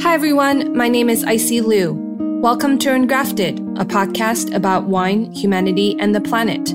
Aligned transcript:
Hi, 0.00 0.14
everyone. 0.14 0.76
My 0.76 0.88
name 0.88 1.10
is 1.10 1.24
Icy 1.24 1.60
Liu. 1.60 1.92
Welcome 2.40 2.78
to 2.78 2.90
Ungrafted, 2.90 3.58
a 3.80 3.84
podcast 3.84 4.54
about 4.54 4.84
wine, 4.84 5.32
humanity, 5.32 5.96
and 5.98 6.14
the 6.14 6.20
planet. 6.20 6.72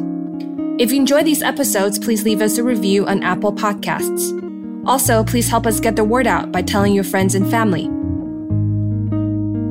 If 0.78 0.92
you 0.92 1.00
enjoy 1.00 1.24
these 1.24 1.42
episodes, 1.42 1.98
please 1.98 2.26
leave 2.26 2.42
us 2.42 2.58
a 2.58 2.64
review 2.64 3.08
on 3.08 3.24
Apple 3.24 3.54
Podcasts. 3.54 4.38
Also, 4.86 5.24
please 5.24 5.48
help 5.48 5.66
us 5.66 5.80
get 5.80 5.96
the 5.96 6.04
word 6.04 6.28
out 6.28 6.52
by 6.52 6.62
telling 6.62 6.94
your 6.94 7.06
friends 7.06 7.34
and 7.34 7.50
family. 7.50 7.86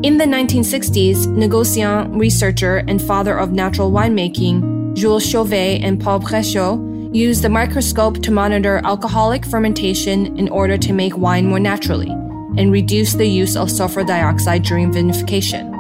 In 0.02 0.16
the 0.16 0.24
1960s, 0.24 1.26
negociant, 1.26 2.18
researcher, 2.18 2.78
and 2.88 3.02
father 3.02 3.38
of 3.38 3.52
natural 3.52 3.92
winemaking, 3.92 4.94
Jules 4.94 5.28
Chauvet 5.28 5.82
and 5.82 6.00
Paul 6.00 6.20
Bréchot 6.20 7.14
used 7.14 7.42
the 7.42 7.50
microscope 7.50 8.22
to 8.22 8.30
monitor 8.30 8.80
alcoholic 8.82 9.44
fermentation 9.44 10.38
in 10.38 10.48
order 10.48 10.78
to 10.78 10.94
make 10.94 11.18
wine 11.18 11.46
more 11.46 11.60
naturally 11.60 12.16
and 12.56 12.72
reduce 12.72 13.14
the 13.14 13.26
use 13.26 13.56
of 13.56 13.70
sulfur 13.70 14.04
dioxide 14.04 14.62
during 14.62 14.92
vinification. 14.92 15.70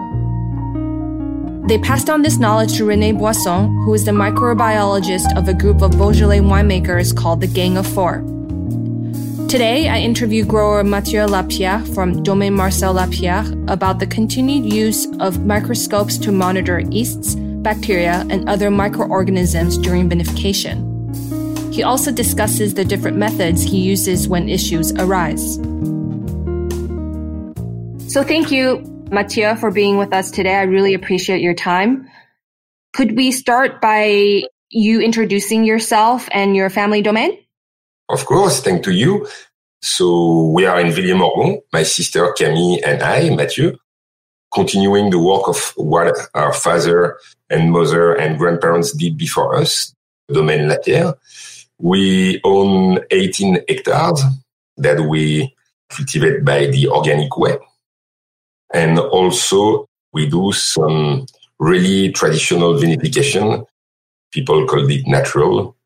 They 1.68 1.78
passed 1.78 2.10
on 2.10 2.22
this 2.22 2.38
knowledge 2.38 2.76
to 2.76 2.84
René 2.84 3.16
Boisson, 3.16 3.68
who 3.84 3.94
is 3.94 4.04
the 4.04 4.10
microbiologist 4.10 5.36
of 5.36 5.48
a 5.48 5.54
group 5.54 5.80
of 5.80 5.92
Beaujolais 5.92 6.40
winemakers 6.40 7.16
called 7.16 7.40
the 7.40 7.46
Gang 7.46 7.76
of 7.76 7.86
Four. 7.86 8.24
Today, 9.48 9.88
I 9.88 9.98
interview 9.98 10.44
grower 10.44 10.82
Mathieu 10.82 11.24
Lapierre 11.24 11.84
from 11.94 12.22
Domaine 12.22 12.54
Marcel 12.54 12.94
Lapierre 12.94 13.44
about 13.68 13.98
the 13.98 14.06
continued 14.06 14.72
use 14.72 15.06
of 15.20 15.44
microscopes 15.46 16.16
to 16.18 16.32
monitor 16.32 16.80
yeasts, 16.80 17.34
bacteria, 17.36 18.26
and 18.28 18.48
other 18.48 18.70
microorganisms 18.70 19.78
during 19.78 20.08
vinification. 20.08 20.88
He 21.72 21.82
also 21.82 22.10
discusses 22.10 22.74
the 22.74 22.84
different 22.84 23.18
methods 23.18 23.62
he 23.62 23.78
uses 23.78 24.26
when 24.26 24.48
issues 24.48 24.92
arise. 24.92 25.58
So 28.12 28.22
thank 28.22 28.50
you, 28.50 28.84
Mathieu, 29.10 29.56
for 29.56 29.70
being 29.70 29.96
with 29.96 30.12
us 30.12 30.30
today. 30.30 30.54
I 30.54 30.64
really 30.64 30.92
appreciate 30.92 31.40
your 31.40 31.54
time. 31.54 32.10
Could 32.92 33.16
we 33.16 33.32
start 33.32 33.80
by 33.80 34.42
you 34.68 35.00
introducing 35.00 35.64
yourself 35.64 36.28
and 36.30 36.54
your 36.54 36.68
family 36.68 37.00
domain? 37.00 37.38
Of 38.10 38.26
course, 38.26 38.60
thank 38.60 38.84
to 38.84 38.92
you. 38.92 39.26
So 39.80 40.44
we 40.48 40.66
are 40.66 40.78
in 40.78 40.88
Villié-Morgon, 40.88 41.62
my 41.72 41.84
sister 41.84 42.30
Camille 42.36 42.80
and 42.84 43.02
I, 43.02 43.34
Mathieu, 43.34 43.78
continuing 44.52 45.08
the 45.08 45.18
work 45.18 45.48
of 45.48 45.72
what 45.76 46.14
our 46.34 46.52
father 46.52 47.16
and 47.48 47.72
mother 47.72 48.12
and 48.12 48.36
grandparents 48.36 48.92
did 48.92 49.16
before 49.16 49.56
us, 49.56 49.94
Domaine 50.30 50.68
Lapierre. 50.68 51.14
We 51.78 52.42
own 52.44 52.98
18 53.10 53.64
hectares 53.66 54.20
that 54.76 55.00
we 55.00 55.56
cultivate 55.88 56.44
by 56.44 56.66
the 56.66 56.88
organic 56.88 57.38
way. 57.38 57.56
And 58.72 58.98
also 58.98 59.86
we 60.12 60.28
do 60.28 60.52
some 60.52 61.26
really 61.58 62.12
traditional 62.12 62.74
vinification. 62.74 63.66
People 64.32 64.66
call 64.66 64.90
it 64.90 65.06
natural. 65.06 65.76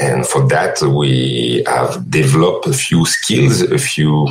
And 0.00 0.26
for 0.26 0.46
that, 0.48 0.80
we 0.82 1.62
have 1.66 2.10
developed 2.10 2.66
a 2.66 2.72
few 2.72 3.06
skills, 3.06 3.62
a 3.62 3.78
few 3.78 4.28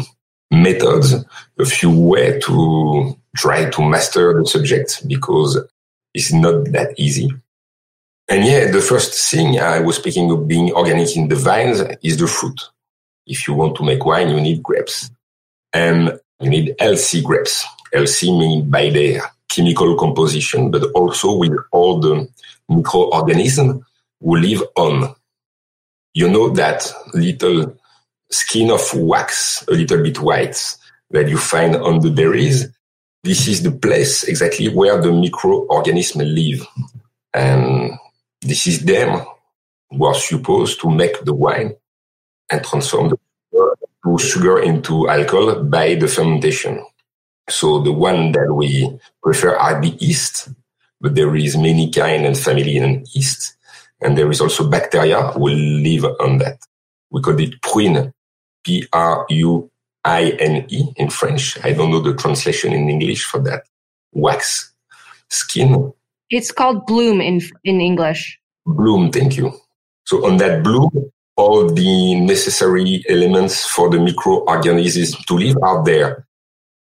methods, 0.51 1.13
a 1.57 1.65
few 1.65 1.91
way 1.91 2.39
to 2.41 3.17
try 3.35 3.69
to 3.69 3.81
master 3.81 4.33
the 4.37 4.45
subject 4.45 5.07
because 5.07 5.57
it's 6.13 6.33
not 6.33 6.65
that 6.71 6.93
easy. 6.97 7.29
And 8.29 8.45
yeah, 8.45 8.71
the 8.71 8.81
first 8.81 9.31
thing 9.31 9.59
I 9.59 9.79
was 9.79 9.97
speaking 9.97 10.31
of 10.31 10.47
being 10.47 10.71
organic 10.73 11.15
in 11.15 11.27
the 11.27 11.35
vines 11.35 11.81
is 12.01 12.17
the 12.17 12.27
fruit. 12.27 12.59
If 13.25 13.47
you 13.47 13.53
want 13.53 13.75
to 13.77 13.83
make 13.83 14.05
wine, 14.05 14.29
you 14.29 14.39
need 14.39 14.63
grapes 14.63 15.09
and 15.71 16.19
you 16.39 16.49
need 16.49 16.75
healthy 16.79 17.21
grapes. 17.21 17.65
Healthy 17.93 18.61
by 18.63 18.89
their 18.89 19.21
chemical 19.49 19.95
composition, 19.95 20.71
but 20.71 20.83
also 20.95 21.35
with 21.35 21.53
all 21.71 21.99
the 21.99 22.27
microorganisms 22.67 23.83
who 24.19 24.35
live 24.37 24.63
on. 24.75 25.13
You 26.13 26.29
know 26.29 26.49
that 26.49 26.91
little 27.13 27.77
skin 28.31 28.71
of 28.71 28.81
wax, 28.95 29.63
a 29.67 29.71
little 29.71 30.01
bit 30.01 30.19
white, 30.19 30.75
that 31.11 31.29
you 31.29 31.37
find 31.37 31.75
on 31.75 31.99
the 31.99 32.09
berries. 32.09 32.67
This 33.23 33.47
is 33.47 33.61
the 33.61 33.71
place 33.71 34.23
exactly 34.23 34.69
where 34.69 34.99
the 34.99 35.11
microorganisms 35.11 36.25
live. 36.25 36.67
And 37.33 37.91
this 38.41 38.67
is 38.67 38.83
them 38.83 39.25
who 39.91 40.05
are 40.05 40.15
supposed 40.15 40.81
to 40.81 40.89
make 40.89 41.23
the 41.23 41.33
wine 41.33 41.75
and 42.49 42.63
transform 42.63 43.09
the 43.51 44.17
sugar 44.17 44.59
into 44.59 45.07
alcohol 45.09 45.63
by 45.63 45.95
the 45.95 46.07
fermentation. 46.07 46.83
So 47.49 47.79
the 47.81 47.91
one 47.91 48.31
that 48.33 48.53
we 48.53 48.97
prefer 49.21 49.55
are 49.55 49.81
the 49.81 49.89
yeast, 49.99 50.49
but 51.01 51.15
there 51.15 51.35
is 51.35 51.57
many 51.57 51.91
kind 51.91 52.25
and 52.25 52.37
family 52.37 52.77
in 52.77 53.05
yeast. 53.11 53.57
And 54.01 54.17
there 54.17 54.31
is 54.31 54.41
also 54.41 54.69
bacteria 54.69 55.21
who 55.31 55.49
live 55.49 56.05
on 56.19 56.37
that. 56.39 56.59
We 57.11 57.21
call 57.21 57.39
it 57.39 57.61
pruine, 57.61 58.13
P-R-U-I-N-E 58.63 59.73
in 60.95 61.09
French. 61.09 61.63
I 61.63 61.73
don't 61.73 61.91
know 61.91 61.99
the 62.01 62.13
translation 62.15 62.73
in 62.73 62.89
English 62.89 63.25
for 63.25 63.39
that. 63.39 63.63
Wax 64.11 64.73
skin. 65.29 65.93
It's 66.29 66.51
called 66.51 66.85
bloom 66.85 67.21
in, 67.21 67.41
in 67.63 67.81
English. 67.81 68.39
Bloom, 68.65 69.11
thank 69.11 69.37
you. 69.37 69.53
So 70.05 70.25
on 70.25 70.37
that 70.37 70.63
bloom, 70.63 71.11
all 71.35 71.67
the 71.69 72.15
necessary 72.15 73.03
elements 73.09 73.65
for 73.65 73.89
the 73.89 73.99
microorganisms 73.99 75.15
to 75.25 75.33
live 75.35 75.57
are 75.61 75.83
there. 75.83 76.25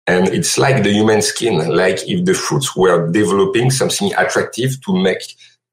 And 0.10 0.28
it's 0.30 0.58
like 0.58 0.82
the 0.82 0.92
human 0.92 1.22
skin, 1.22 1.70
like 1.70 2.00
if 2.08 2.26
the 2.26 2.34
fruits 2.34 2.76
were 2.76 3.12
developing 3.12 3.70
something 3.70 4.12
attractive 4.16 4.72
to 4.86 4.98
make 4.98 5.22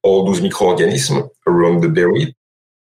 all 0.02 0.26
those 0.26 0.42
microorganisms 0.42 1.30
around 1.46 1.80
the 1.80 1.88
berry 1.88 2.36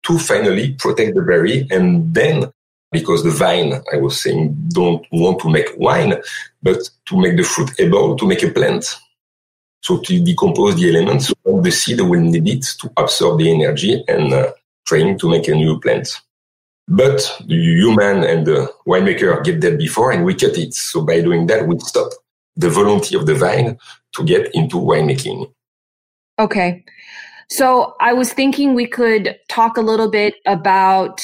to 0.07 0.17
finally 0.17 0.73
protect 0.79 1.13
the 1.13 1.21
berry. 1.21 1.67
And 1.69 2.11
then, 2.11 2.51
because 2.91 3.23
the 3.23 3.29
vine, 3.29 3.71
I 3.93 3.97
was 3.97 4.19
saying, 4.19 4.55
don't 4.69 5.05
want 5.11 5.41
to 5.41 5.49
make 5.49 5.67
wine, 5.77 6.15
but 6.63 6.79
to 7.09 7.21
make 7.21 7.37
the 7.37 7.43
fruit 7.43 7.69
able 7.79 8.15
to 8.15 8.25
make 8.25 8.41
a 8.41 8.49
plant. 8.49 8.85
So 9.81 9.99
to 9.99 10.23
decompose 10.23 10.75
the 10.75 10.89
elements, 10.89 11.31
the 11.45 11.71
seed 11.71 12.01
will 12.01 12.19
need 12.19 12.47
it 12.47 12.65
to 12.81 12.91
absorb 12.97 13.37
the 13.37 13.51
energy 13.51 14.03
and 14.07 14.33
uh, 14.33 14.53
train 14.87 15.19
to 15.19 15.29
make 15.29 15.47
a 15.47 15.53
new 15.53 15.79
plant. 15.79 16.19
But 16.87 17.21
the 17.47 17.55
human 17.55 18.23
and 18.23 18.45
the 18.45 18.71
winemaker 18.87 19.43
get 19.43 19.61
that 19.61 19.77
before 19.77 20.11
and 20.11 20.25
we 20.25 20.35
cut 20.35 20.57
it. 20.57 20.73
So 20.73 21.01
by 21.01 21.21
doing 21.21 21.47
that, 21.47 21.67
we 21.67 21.79
stop 21.79 22.11
the 22.55 22.69
volunteer 22.69 23.19
of 23.19 23.25
the 23.25 23.35
vine 23.35 23.77
to 24.15 24.23
get 24.23 24.53
into 24.53 24.75
winemaking. 24.75 25.51
Okay. 26.39 26.83
So 27.49 27.95
I 27.99 28.13
was 28.13 28.33
thinking 28.33 28.73
we 28.73 28.87
could 28.87 29.37
talk 29.47 29.77
a 29.77 29.81
little 29.81 30.09
bit 30.09 30.35
about 30.45 31.23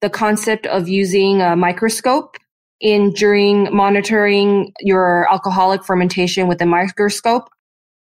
the 0.00 0.10
concept 0.10 0.66
of 0.66 0.88
using 0.88 1.40
a 1.42 1.56
microscope 1.56 2.36
in 2.80 3.12
during 3.12 3.74
monitoring 3.74 4.72
your 4.80 5.30
alcoholic 5.30 5.84
fermentation 5.84 6.48
with 6.48 6.62
a 6.62 6.66
microscope. 6.66 7.48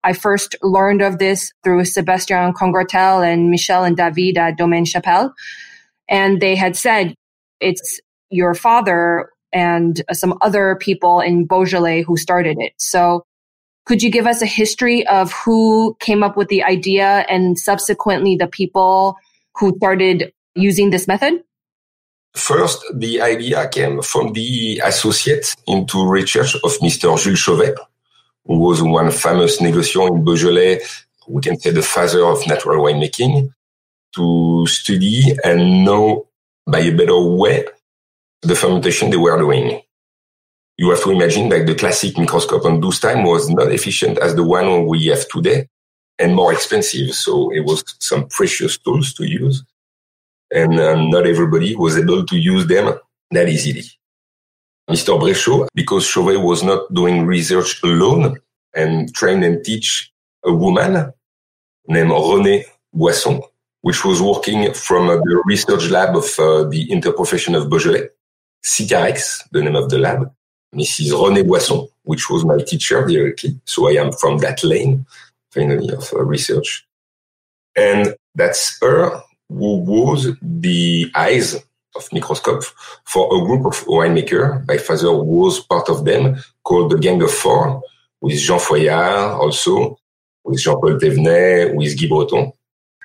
I 0.03 0.13
first 0.13 0.57
learned 0.63 1.03
of 1.03 1.19
this 1.19 1.53
through 1.65 1.85
Sebastian 1.85 2.53
Congratel 2.53 3.27
and 3.27 3.51
Michel 3.51 3.85
and 3.85 3.97
David 3.97 4.39
at 4.39 4.57
Domaine 4.57 4.85
Chapel. 4.85 5.33
And 6.09 6.41
they 6.41 6.55
had 6.55 6.77
said 6.77 7.15
it's 7.61 8.01
your 8.31 8.55
father 8.55 9.31
and 9.53 10.03
some 10.13 10.37
other 10.41 10.77
people 10.77 11.21
in 11.21 11.47
Beaujolais 11.47 12.03
who 12.03 12.17
started 12.17 12.59
it. 12.61 12.73
So 12.79 13.25
could 13.87 14.03
you 14.03 14.11
give 14.11 14.27
us 14.27 14.43
a 14.43 14.47
history 14.47 15.07
of 15.07 15.33
who 15.33 15.97
came 16.01 16.23
up 16.23 16.37
with 16.37 16.49
the 16.49 16.63
idea 16.65 17.25
and 17.29 17.59
subsequently 17.59 18.37
the 18.37 18.49
people 18.49 19.17
who 19.57 19.75
started 19.77 20.33
using 20.55 20.91
this 20.91 21.07
method? 21.07 21.43
First, 22.35 22.85
the 22.93 23.23
idea 23.23 23.67
came 23.69 24.03
from 24.03 24.33
the 24.35 24.81
associate 24.85 25.55
into 25.67 26.07
research 26.07 26.55
of 26.57 26.73
Mr. 26.79 27.19
Jules 27.19 27.39
Chauvet, 27.39 27.79
who 28.45 28.59
was 28.59 28.83
one 28.83 29.11
famous 29.11 29.59
negociant 29.59 30.19
in 30.19 30.25
Beaujolais, 30.25 30.81
we 31.29 31.43
can 31.43 31.59
say 31.59 31.71
the 31.71 31.83
father 31.83 32.25
of 32.25 32.47
natural 32.47 32.85
winemaking 32.85 33.53
to 34.15 34.67
study 34.67 35.37
and 35.45 35.85
know 35.85 36.29
by 36.67 36.81
a 36.81 36.95
better 36.95 37.21
way 37.21 37.65
the 38.43 38.55
fermentation 38.55 39.11
they 39.11 39.17
were 39.17 39.39
doing. 39.39 39.81
You 40.79 40.91
have 40.91 41.03
to 41.05 41.11
imagine 41.11 41.49
that 41.51 41.67
the 41.67 41.75
classic 41.75 42.19
microscope 42.19 42.65
on 42.65 42.81
those 42.81 43.01
time 43.01 43.25
was 43.25 43.49
not 43.49 43.73
efficient 43.73 44.19
as 44.19 44.35
the 44.35 44.45
one 44.45 44.87
we 44.87 45.07
have 45.07 45.27
today 45.29 45.69
and 46.19 46.35
more 46.35 46.53
expensive. 46.53 47.15
So 47.15 47.51
it 47.53 47.61
was 47.61 47.83
some 47.99 48.29
precious 48.29 48.79
tools 48.79 49.15
to 49.15 49.25
use. 49.25 49.65
And 50.51 50.79
uh, 50.79 50.95
not 50.97 51.27
everybody 51.27 51.75
was 51.75 51.99
able 51.99 52.25
to 52.27 52.37
use 52.37 52.67
them 52.67 52.95
that 53.31 53.49
easily. 53.49 53.85
Mr. 54.89 55.19
Bréchot, 55.19 55.67
because 55.75 56.07
Chauvet 56.07 56.41
was 56.41 56.63
not 56.63 56.93
doing 56.95 57.27
research 57.27 57.83
alone 57.83 58.37
and 58.75 59.13
train 59.15 59.43
and 59.43 59.65
teach 59.65 60.13
a 60.45 60.53
woman 60.55 61.13
named 61.89 62.11
Renée 62.11 62.65
Boisson, 62.93 63.41
which 63.87 64.05
was 64.05 64.21
working 64.21 64.75
from 64.75 65.07
the 65.07 65.43
research 65.45 65.91
lab 65.91 66.17
of 66.17 66.25
uh, 66.41 66.65
the 66.65 66.89
Interprofession 66.89 67.57
of 67.57 67.71
Beaujolais, 67.71 68.09
SICAREX, 68.65 69.45
the 69.53 69.63
name 69.63 69.77
of 69.77 69.89
the 69.91 69.99
lab. 69.99 70.29
Mrs. 70.75 71.13
René 71.13 71.47
Boisson, 71.47 71.87
which 72.03 72.29
was 72.29 72.45
my 72.45 72.59
teacher 72.59 73.07
directly. 73.07 73.61
So 73.65 73.89
I 73.89 73.93
am 74.03 74.11
from 74.11 74.39
that 74.39 74.65
lane, 74.65 75.07
finally, 75.53 75.95
of 75.95 76.13
uh, 76.13 76.25
research. 76.25 76.85
And 77.77 78.17
that's 78.35 78.77
her 78.81 79.23
who 79.49 79.77
was 79.77 80.37
the 80.43 81.09
eyes 81.15 81.55
of 81.95 82.13
microscope 82.13 82.65
for 83.05 83.27
a 83.37 83.47
group 83.47 83.67
of 83.67 83.85
winemaker. 83.87 84.67
My 84.67 84.79
father 84.79 85.13
was 85.17 85.61
part 85.61 85.89
of 85.89 86.05
them 86.05 86.43
called 86.65 86.91
the 86.91 86.99
Gang 86.99 87.23
of 87.23 87.31
Four 87.31 87.81
with 88.21 88.37
Jean 88.41 88.59
Foillard 88.59 89.39
also, 89.39 89.97
with 90.43 90.59
Jean-Paul 90.59 90.99
Thévenet, 90.99 91.73
with 91.77 91.97
Guy 91.97 92.09
Breton. 92.09 92.53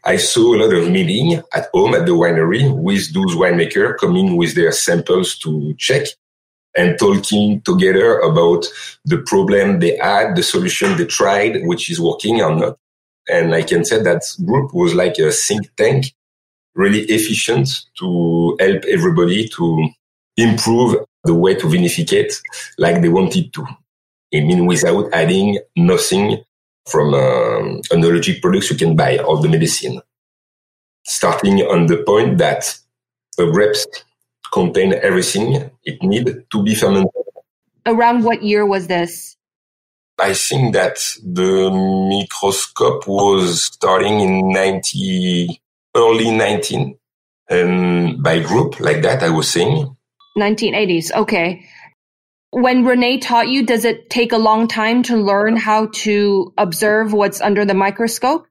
I 0.03 0.17
saw 0.17 0.55
a 0.55 0.57
lot 0.57 0.73
of 0.73 0.89
meeting 0.89 1.41
at 1.53 1.69
home 1.73 1.93
at 1.93 2.05
the 2.05 2.13
winery 2.13 2.73
with 2.73 3.13
those 3.13 3.35
winemakers 3.35 3.97
coming 3.97 4.35
with 4.35 4.55
their 4.55 4.71
samples 4.71 5.37
to 5.39 5.75
check 5.77 6.07
and 6.75 6.97
talking 6.97 7.61
together 7.61 8.19
about 8.19 8.65
the 9.05 9.19
problem 9.19 9.79
they 9.79 9.97
had, 9.97 10.35
the 10.35 10.43
solution 10.43 10.97
they 10.97 11.05
tried, 11.05 11.65
which 11.65 11.91
is 11.91 11.99
working 11.99 12.41
or 12.41 12.55
not. 12.55 12.77
And 13.29 13.53
I 13.53 13.61
can 13.61 13.85
say 13.85 14.01
that 14.01 14.23
group 14.45 14.73
was 14.73 14.95
like 14.95 15.19
a 15.19 15.31
think 15.31 15.69
tank, 15.75 16.13
really 16.73 17.01
efficient 17.01 17.69
to 17.99 18.57
help 18.59 18.83
everybody 18.85 19.47
to 19.49 19.89
improve 20.37 20.95
the 21.25 21.35
way 21.35 21.53
to 21.55 21.67
vinificate 21.67 22.33
like 22.79 23.01
they 23.01 23.09
wanted 23.09 23.53
to. 23.53 23.67
I 24.33 24.39
mean, 24.39 24.65
without 24.65 25.13
adding 25.13 25.59
nothing 25.75 26.43
from 26.87 27.13
um, 27.13 27.81
enologic 27.91 28.41
products 28.41 28.71
you 28.71 28.77
can 28.77 28.95
buy 28.95 29.17
all 29.17 29.37
the 29.37 29.49
medicine. 29.49 30.01
Starting 31.03 31.59
on 31.61 31.87
the 31.87 31.97
point 32.03 32.37
that 32.37 32.77
the 33.37 33.49
grapes 33.49 33.87
contain 34.53 34.93
everything 34.93 35.71
it 35.83 36.01
need 36.03 36.45
to 36.51 36.63
be 36.63 36.75
fermented. 36.75 37.09
Around 37.85 38.23
what 38.23 38.43
year 38.43 38.65
was 38.65 38.87
this? 38.87 39.35
I 40.19 40.33
think 40.33 40.73
that 40.73 40.97
the 41.23 41.71
microscope 41.71 43.07
was 43.07 43.63
starting 43.63 44.19
in 44.19 44.49
90, 44.49 45.59
early 45.95 46.29
19, 46.29 46.95
and 47.49 48.21
by 48.21 48.39
group 48.39 48.79
like 48.79 49.01
that, 49.01 49.23
I 49.23 49.29
was 49.29 49.49
saying. 49.49 49.95
1980s. 50.37 51.11
Okay 51.13 51.65
when 52.51 52.83
Renee 52.83 53.17
taught 53.17 53.47
you, 53.47 53.65
does 53.65 53.85
it 53.85 54.09
take 54.09 54.33
a 54.33 54.37
long 54.37 54.67
time 54.67 55.03
to 55.03 55.15
learn 55.15 55.55
how 55.55 55.87
to 55.87 56.53
observe 56.57 57.13
what's 57.13 57.41
under 57.41 57.65
the 57.65 57.73
microscope? 57.73 58.45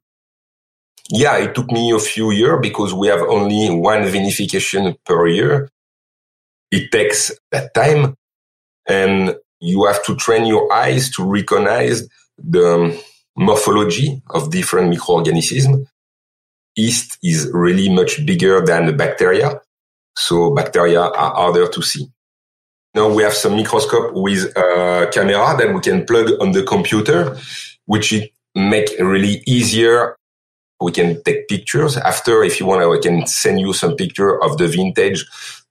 Yeah, 1.10 1.36
it 1.38 1.54
took 1.54 1.70
me 1.70 1.92
a 1.92 1.98
few 1.98 2.30
years 2.30 2.60
because 2.62 2.94
we 2.94 3.08
have 3.08 3.20
only 3.20 3.68
one 3.68 4.02
vinification 4.02 4.96
per 5.04 5.26
year. 5.26 5.68
It 6.70 6.90
takes 6.90 7.32
that 7.50 7.74
time 7.74 8.16
and 8.88 9.36
you 9.60 9.84
have 9.84 10.02
to 10.06 10.16
train 10.16 10.46
your 10.46 10.72
eyes 10.72 11.10
to 11.16 11.24
recognize 11.24 12.08
the 12.38 12.74
um, 12.74 12.98
morphology 13.36 14.22
of 14.30 14.50
different 14.50 14.88
microorganisms. 14.88 15.86
Yeast 16.76 17.18
is 17.22 17.50
really 17.52 17.92
much 17.92 18.24
bigger 18.24 18.64
than 18.64 18.86
the 18.86 18.92
bacteria. 18.92 19.60
So 20.16 20.54
bacteria 20.54 21.00
are 21.00 21.34
harder 21.34 21.68
to 21.68 21.82
see. 21.82 22.08
Now 22.94 23.12
we 23.12 23.22
have 23.22 23.34
some 23.34 23.56
microscope 23.56 24.12
with 24.14 24.56
a 24.56 25.08
camera 25.12 25.56
that 25.58 25.72
we 25.72 25.80
can 25.80 26.04
plug 26.04 26.30
on 26.40 26.52
the 26.52 26.64
computer, 26.64 27.36
which 27.86 28.12
it 28.12 28.32
make 28.54 28.88
really 28.98 29.42
easier. 29.46 30.16
We 30.80 30.92
can 30.92 31.22
take 31.22 31.46
pictures 31.46 31.96
after. 31.96 32.42
If 32.42 32.58
you 32.58 32.66
want, 32.66 32.82
I 32.82 33.00
can 33.00 33.26
send 33.26 33.60
you 33.60 33.72
some 33.72 33.94
picture 33.96 34.42
of 34.42 34.58
the 34.58 34.66
vintage 34.66 35.24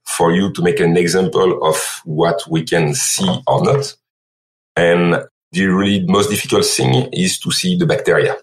for 0.05 0.31
you 0.31 0.51
to 0.53 0.61
make 0.61 0.79
an 0.79 0.95
example 0.97 1.63
of 1.63 2.01
what 2.05 2.41
we 2.49 2.63
can 2.63 2.93
see 2.93 3.29
or 3.47 3.63
not. 3.63 3.95
And 4.75 5.23
the 5.51 5.65
really 5.65 6.05
most 6.05 6.29
difficult 6.29 6.65
thing 6.65 7.09
is 7.11 7.39
to 7.39 7.51
see 7.51 7.75
the 7.75 7.85
bacteria. 7.85 8.37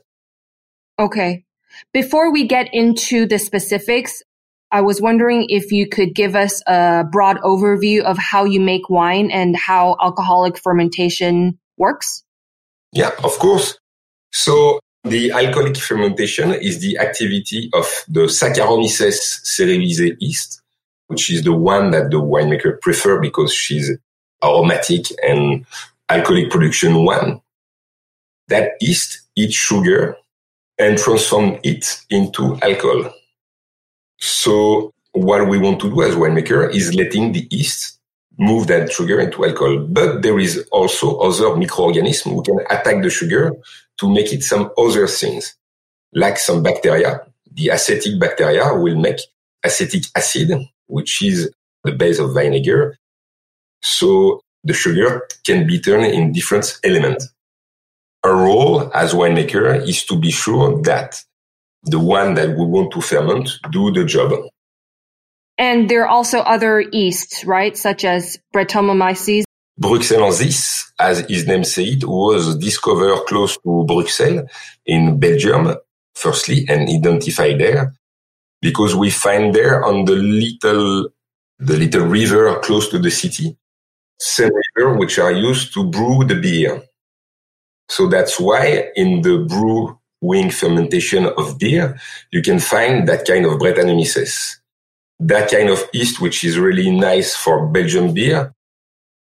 Okay. 0.99 1.45
Before 1.93 2.33
we 2.33 2.47
get 2.47 2.69
into 2.73 3.27
the 3.27 3.39
specifics, 3.39 4.23
I 4.77 4.83
was 4.83 5.01
wondering 5.01 5.47
if 5.49 5.73
you 5.73 5.89
could 5.89 6.15
give 6.15 6.37
us 6.37 6.63
a 6.67 7.03
broad 7.11 7.39
overview 7.39 8.03
of 8.03 8.19
how 8.19 8.45
you 8.45 8.61
make 8.61 8.91
wine 8.91 9.31
and 9.31 9.57
how 9.57 9.97
alcoholic 10.03 10.59
fermentation 10.59 11.59
works. 11.79 12.23
Yeah, 12.93 13.13
of 13.25 13.39
course. 13.39 13.79
So 14.35 14.79
the 15.03 15.31
alcoholic 15.31 15.79
fermentation 15.79 16.53
is 16.53 16.81
the 16.81 16.99
activity 16.99 17.71
of 17.73 17.87
the 18.07 18.27
Saccharomyces 18.27 19.41
cerevisiae 19.47 20.15
yeast, 20.21 20.61
which 21.07 21.31
is 21.31 21.43
the 21.43 21.55
one 21.55 21.93
that 21.93 22.11
the 22.11 22.21
winemaker 22.21 22.79
prefer 22.83 23.19
because 23.19 23.55
she's 23.55 23.91
aromatic 24.45 25.07
and 25.23 25.65
alcoholic 26.11 26.51
production 26.51 27.03
one. 27.07 27.41
That 28.49 28.73
yeast 28.83 29.23
eats 29.37 29.55
sugar 29.55 30.19
and 30.79 30.99
transform 30.99 31.61
it 31.65 31.99
into 32.11 32.59
alcohol. 32.61 33.11
So 34.19 34.93
what 35.13 35.49
we 35.49 35.59
want 35.59 35.81
to 35.81 35.91
do 35.91 36.03
as 36.03 36.15
winemaker 36.15 36.73
is 36.75 36.95
letting 36.95 37.33
the 37.33 37.47
yeast 37.51 37.99
move 38.39 38.67
that 38.67 38.93
sugar 38.93 39.19
into 39.21 39.45
alcohol. 39.45 39.87
But 39.89 40.23
there 40.23 40.39
is 40.39 40.67
also 40.71 41.19
other 41.19 41.57
microorganisms 41.57 42.35
who 42.35 42.43
can 42.43 42.61
attack 42.71 43.03
the 43.03 43.11
sugar 43.11 43.53
to 43.99 44.13
make 44.13 44.33
it 44.33 44.43
some 44.43 44.71
other 44.77 45.07
things, 45.07 45.57
like 46.13 46.39
some 46.39 46.63
bacteria. 46.63 47.21
The 47.53 47.69
acetic 47.69 48.21
bacteria 48.21 48.75
will 48.75 48.97
make 48.97 49.19
acetic 49.65 50.05
acid, 50.15 50.53
which 50.87 51.23
is 51.23 51.51
the 51.85 51.93
base 51.93 52.19
of 52.19 52.35
vinegar. 52.35 52.99
So 53.83 54.41
the 54.65 54.75
sugar 54.75 55.27
can 55.45 55.67
be 55.67 55.81
turned 55.81 56.07
in 56.07 56.33
different 56.33 56.79
elements. 56.85 57.29
Our 58.23 58.35
role 58.35 58.91
as 58.95 59.15
winemaker 59.15 59.87
is 59.89 60.05
to 60.07 60.19
be 60.19 60.31
sure 60.31 60.83
that 60.83 61.23
the 61.87 62.01
one 62.01 62.35
that 62.35 62.51
we 62.51 62.65
want 62.65 62.93
to 62.93 63.01
ferment 63.01 63.49
do 63.71 63.93
the 63.93 64.05
job. 64.05 64.33
And 65.59 65.89
there 65.89 66.03
are 66.03 66.09
also 66.09 66.41
other 66.41 66.81
yeasts, 66.81 67.45
right? 67.45 67.77
Such 67.77 68.05
as 68.05 68.39
Brettanomyces. 68.55 69.45
Bruxellensis, 69.81 70.85
as 70.99 71.21
his 71.29 71.47
name 71.47 71.65
said, 71.65 72.03
was 72.05 72.57
discovered 72.57 73.25
close 73.27 73.57
to 73.59 73.85
Brussels 73.87 74.43
in 74.85 75.19
Belgium, 75.19 75.75
firstly, 76.15 76.67
and 76.69 76.89
identified 76.89 77.59
there 77.61 77.95
because 78.61 78.97
we 78.97 79.11
find 79.11 79.55
there 79.55 79.85
on 79.85 80.05
the 80.07 80.15
little, 80.15 81.09
the 81.59 81.77
little 81.77 82.07
river 82.07 82.59
close 82.61 82.89
to 82.89 82.99
the 82.99 83.11
city, 83.11 83.57
same 84.19 84.51
river 84.77 84.97
which 84.97 85.19
are 85.19 85.33
used 85.33 85.73
to 85.75 85.85
brew 85.85 86.25
the 86.25 86.35
beer. 86.35 86.83
So 87.89 88.09
that's 88.09 88.41
why 88.41 88.91
in 88.97 89.23
the 89.23 89.47
brew 89.49 89.99
wing 90.27 90.51
fermentation 90.51 91.27
of 91.27 91.59
beer, 91.59 91.99
you 92.31 92.43
can 92.43 92.59
find 92.59 93.09
that 93.09 93.27
kind 93.27 93.47
of 93.47 93.53
Brettanomyces. 93.53 94.57
That 95.19 95.51
kind 95.51 95.71
of 95.71 95.83
yeast, 95.93 96.21
which 96.21 96.45
is 96.45 96.59
really 96.59 96.91
nice 96.91 97.35
for 97.35 97.67
Belgian 97.69 98.13
beer, 98.13 98.55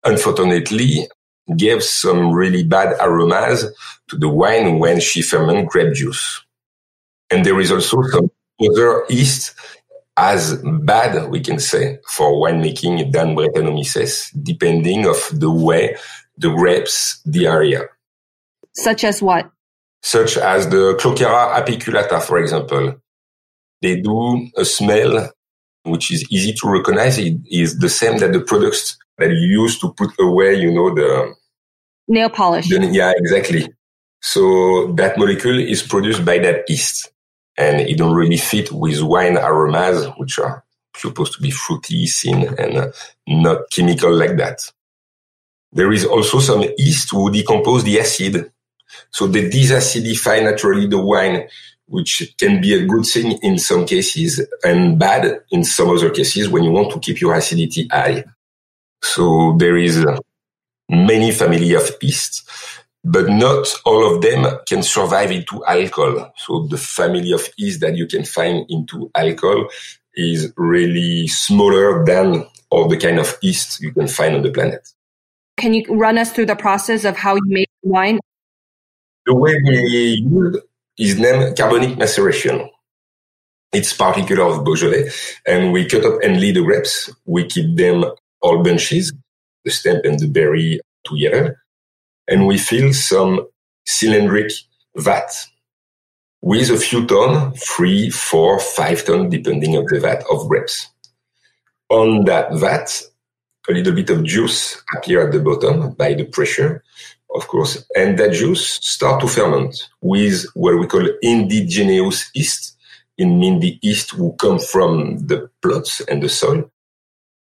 unfortunately 0.02 1.08
gave 1.56 1.82
some 1.82 2.32
really 2.32 2.64
bad 2.64 2.96
aromas 3.00 3.66
to 4.08 4.16
the 4.16 4.28
wine 4.28 4.78
when 4.78 4.98
she 5.00 5.22
ferment 5.22 5.68
grape 5.68 5.94
juice. 5.94 6.42
And 7.30 7.44
there 7.44 7.60
is 7.60 7.70
also 7.70 8.02
some 8.02 8.30
other 8.60 9.04
yeast 9.08 9.54
as 10.16 10.56
bad, 10.62 11.28
we 11.28 11.40
can 11.40 11.58
say, 11.58 11.98
for 12.08 12.32
winemaking 12.32 13.12
than 13.12 13.34
Brettanomyces, 13.34 14.30
depending 14.42 15.06
of 15.06 15.16
the 15.32 15.50
way 15.50 15.96
the 16.36 16.50
grapes, 16.50 17.20
the 17.24 17.46
area. 17.46 17.88
Such 18.74 19.04
as 19.04 19.22
what? 19.22 19.50
Such 20.04 20.36
as 20.36 20.68
the 20.68 20.98
Kloeckera 21.00 21.54
apiculata, 21.54 22.22
for 22.22 22.36
example. 22.36 23.00
They 23.80 24.02
do 24.02 24.48
a 24.54 24.64
smell 24.64 25.30
which 25.84 26.12
is 26.12 26.30
easy 26.30 26.52
to 26.52 26.68
recognize. 26.68 27.16
It 27.18 27.38
is 27.50 27.78
the 27.78 27.88
same 27.88 28.18
that 28.18 28.32
the 28.32 28.40
products 28.40 28.98
that 29.18 29.30
you 29.30 29.62
use 29.62 29.78
to 29.80 29.94
put 29.94 30.10
away, 30.20 30.54
you 30.54 30.70
know, 30.72 30.94
the 30.94 31.34
nail 32.06 32.28
polish. 32.28 32.68
The, 32.68 32.86
yeah, 32.92 33.12
exactly. 33.16 33.66
So 34.20 34.92
that 34.96 35.18
molecule 35.18 35.58
is 35.58 35.82
produced 35.82 36.24
by 36.24 36.38
that 36.38 36.68
yeast 36.68 37.10
and 37.56 37.80
it 37.80 37.96
don't 37.96 38.14
really 38.14 38.36
fit 38.36 38.72
with 38.72 39.00
wine 39.02 39.38
aromas, 39.38 40.06
which 40.18 40.38
are 40.38 40.64
supposed 40.96 41.34
to 41.34 41.42
be 41.42 41.50
fruity, 41.50 42.06
thin, 42.06 42.54
and 42.58 42.76
uh, 42.76 42.92
not 43.26 43.70
chemical 43.70 44.14
like 44.14 44.36
that. 44.36 44.70
There 45.72 45.92
is 45.92 46.04
also 46.04 46.40
some 46.40 46.64
yeast 46.76 47.10
who 47.10 47.30
decompose 47.30 47.84
the 47.84 48.00
acid 48.00 48.52
so 49.10 49.26
they 49.26 49.48
desacidify 49.48 50.42
naturally 50.42 50.86
the 50.86 50.98
wine, 50.98 51.48
which 51.86 52.34
can 52.38 52.60
be 52.60 52.74
a 52.74 52.86
good 52.86 53.04
thing 53.04 53.38
in 53.42 53.58
some 53.58 53.86
cases 53.86 54.46
and 54.62 54.98
bad 54.98 55.40
in 55.50 55.64
some 55.64 55.90
other 55.90 56.10
cases 56.10 56.48
when 56.48 56.64
you 56.64 56.70
want 56.70 56.92
to 56.92 57.00
keep 57.00 57.20
your 57.20 57.34
acidity 57.34 57.88
high. 57.90 58.24
So 59.02 59.56
there 59.58 59.76
is 59.76 60.04
uh, 60.04 60.18
many 60.88 61.30
family 61.30 61.74
of 61.74 61.90
yeast, 62.00 62.48
but 63.04 63.28
not 63.28 63.66
all 63.84 64.14
of 64.14 64.22
them 64.22 64.46
can 64.66 64.82
survive 64.82 65.30
into 65.30 65.64
alcohol. 65.66 66.32
So 66.36 66.66
the 66.68 66.78
family 66.78 67.32
of 67.32 67.46
yeast 67.56 67.80
that 67.80 67.96
you 67.96 68.06
can 68.06 68.24
find 68.24 68.64
into 68.70 69.10
alcohol 69.14 69.68
is 70.14 70.52
really 70.56 71.26
smaller 71.26 72.04
than 72.04 72.46
all 72.70 72.88
the 72.88 72.96
kind 72.96 73.18
of 73.18 73.36
yeast 73.42 73.80
you 73.80 73.92
can 73.92 74.08
find 74.08 74.34
on 74.34 74.42
the 74.42 74.50
planet. 74.50 74.88
Can 75.56 75.74
you 75.74 75.84
run 75.88 76.18
us 76.18 76.32
through 76.32 76.46
the 76.46 76.56
process 76.56 77.04
of 77.04 77.16
how 77.16 77.36
you 77.36 77.42
make 77.46 77.70
wine? 77.82 78.18
The 79.26 79.34
way 79.34 79.54
we 79.64 80.22
use 80.28 80.60
is 80.98 81.18
named 81.18 81.56
carbonic 81.56 81.96
maceration. 81.96 82.68
It's 83.72 83.92
particular 83.92 84.44
of 84.44 84.64
Beaujolais, 84.64 85.10
and 85.46 85.72
we 85.72 85.86
cut 85.86 86.04
up 86.04 86.20
and 86.22 86.40
lead 86.40 86.56
the 86.56 86.62
grapes. 86.62 87.10
We 87.24 87.46
keep 87.46 87.76
them 87.76 88.04
all 88.42 88.62
bunches, 88.62 89.12
the 89.64 89.70
stem 89.70 90.00
and 90.04 90.18
the 90.18 90.28
berry 90.28 90.80
together, 91.04 91.62
and 92.28 92.46
we 92.46 92.58
fill 92.58 92.92
some 92.92 93.48
cylindric 93.86 94.52
vat 94.96 95.30
with 96.42 96.68
a 96.70 96.76
few 96.76 97.06
ton, 97.06 97.54
three, 97.54 98.10
four, 98.10 98.60
five 98.60 99.04
ton, 99.04 99.30
depending 99.30 99.76
on 99.76 99.86
the 99.86 99.98
vat 99.98 100.22
of 100.30 100.46
grapes. 100.48 100.90
On 101.88 102.26
that 102.26 102.52
vat, 102.54 103.02
a 103.68 103.72
little 103.72 103.94
bit 103.94 104.10
of 104.10 104.22
juice 104.24 104.82
appear 104.94 105.26
at 105.26 105.32
the 105.32 105.40
bottom 105.40 105.92
by 105.92 106.12
the 106.12 106.24
pressure, 106.24 106.84
of 107.34 107.48
course, 107.48 107.84
and 107.96 108.18
that 108.18 108.32
juice 108.32 108.64
start 108.64 109.20
to 109.20 109.26
ferment 109.26 109.88
with 110.00 110.46
what 110.54 110.78
we 110.78 110.86
call 110.86 111.06
indigenous 111.20 112.30
yeast, 112.34 112.76
in 113.18 113.38
mean 113.38 113.60
the 113.60 113.78
yeast 113.82 114.12
who 114.12 114.34
come 114.34 114.58
from 114.58 115.18
the 115.26 115.50
plots 115.60 116.00
and 116.02 116.22
the 116.22 116.28
soil. 116.28 116.70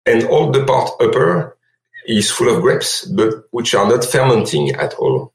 And 0.05 0.25
all 0.25 0.51
the 0.51 0.65
part 0.65 0.91
upper 1.01 1.57
is 2.07 2.31
full 2.31 2.55
of 2.55 2.63
grapes, 2.63 3.05
but 3.05 3.45
which 3.51 3.75
are 3.75 3.89
not 3.89 4.05
fermenting 4.05 4.71
at 4.71 4.95
all. 4.95 5.33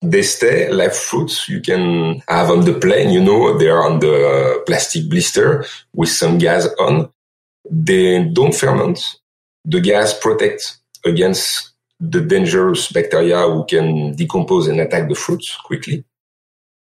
They 0.00 0.22
stay 0.22 0.70
like 0.72 0.94
fruits 0.94 1.48
you 1.48 1.60
can 1.60 2.22
have 2.28 2.50
on 2.50 2.64
the 2.64 2.74
plane, 2.74 3.10
you 3.10 3.22
know, 3.22 3.56
they 3.58 3.68
are 3.68 3.84
on 3.84 4.00
the 4.00 4.62
plastic 4.66 5.08
blister 5.08 5.64
with 5.94 6.08
some 6.08 6.38
gas 6.38 6.66
on. 6.80 7.12
They 7.70 8.24
don't 8.24 8.54
ferment. 8.54 8.98
The 9.64 9.80
gas 9.80 10.18
protects 10.18 10.78
against 11.04 11.71
the 12.02 12.20
dangerous 12.20 12.90
bacteria 12.90 13.42
who 13.42 13.64
can 13.64 14.14
decompose 14.16 14.66
and 14.66 14.80
attack 14.80 15.08
the 15.08 15.14
fruits 15.14 15.56
quickly. 15.64 16.04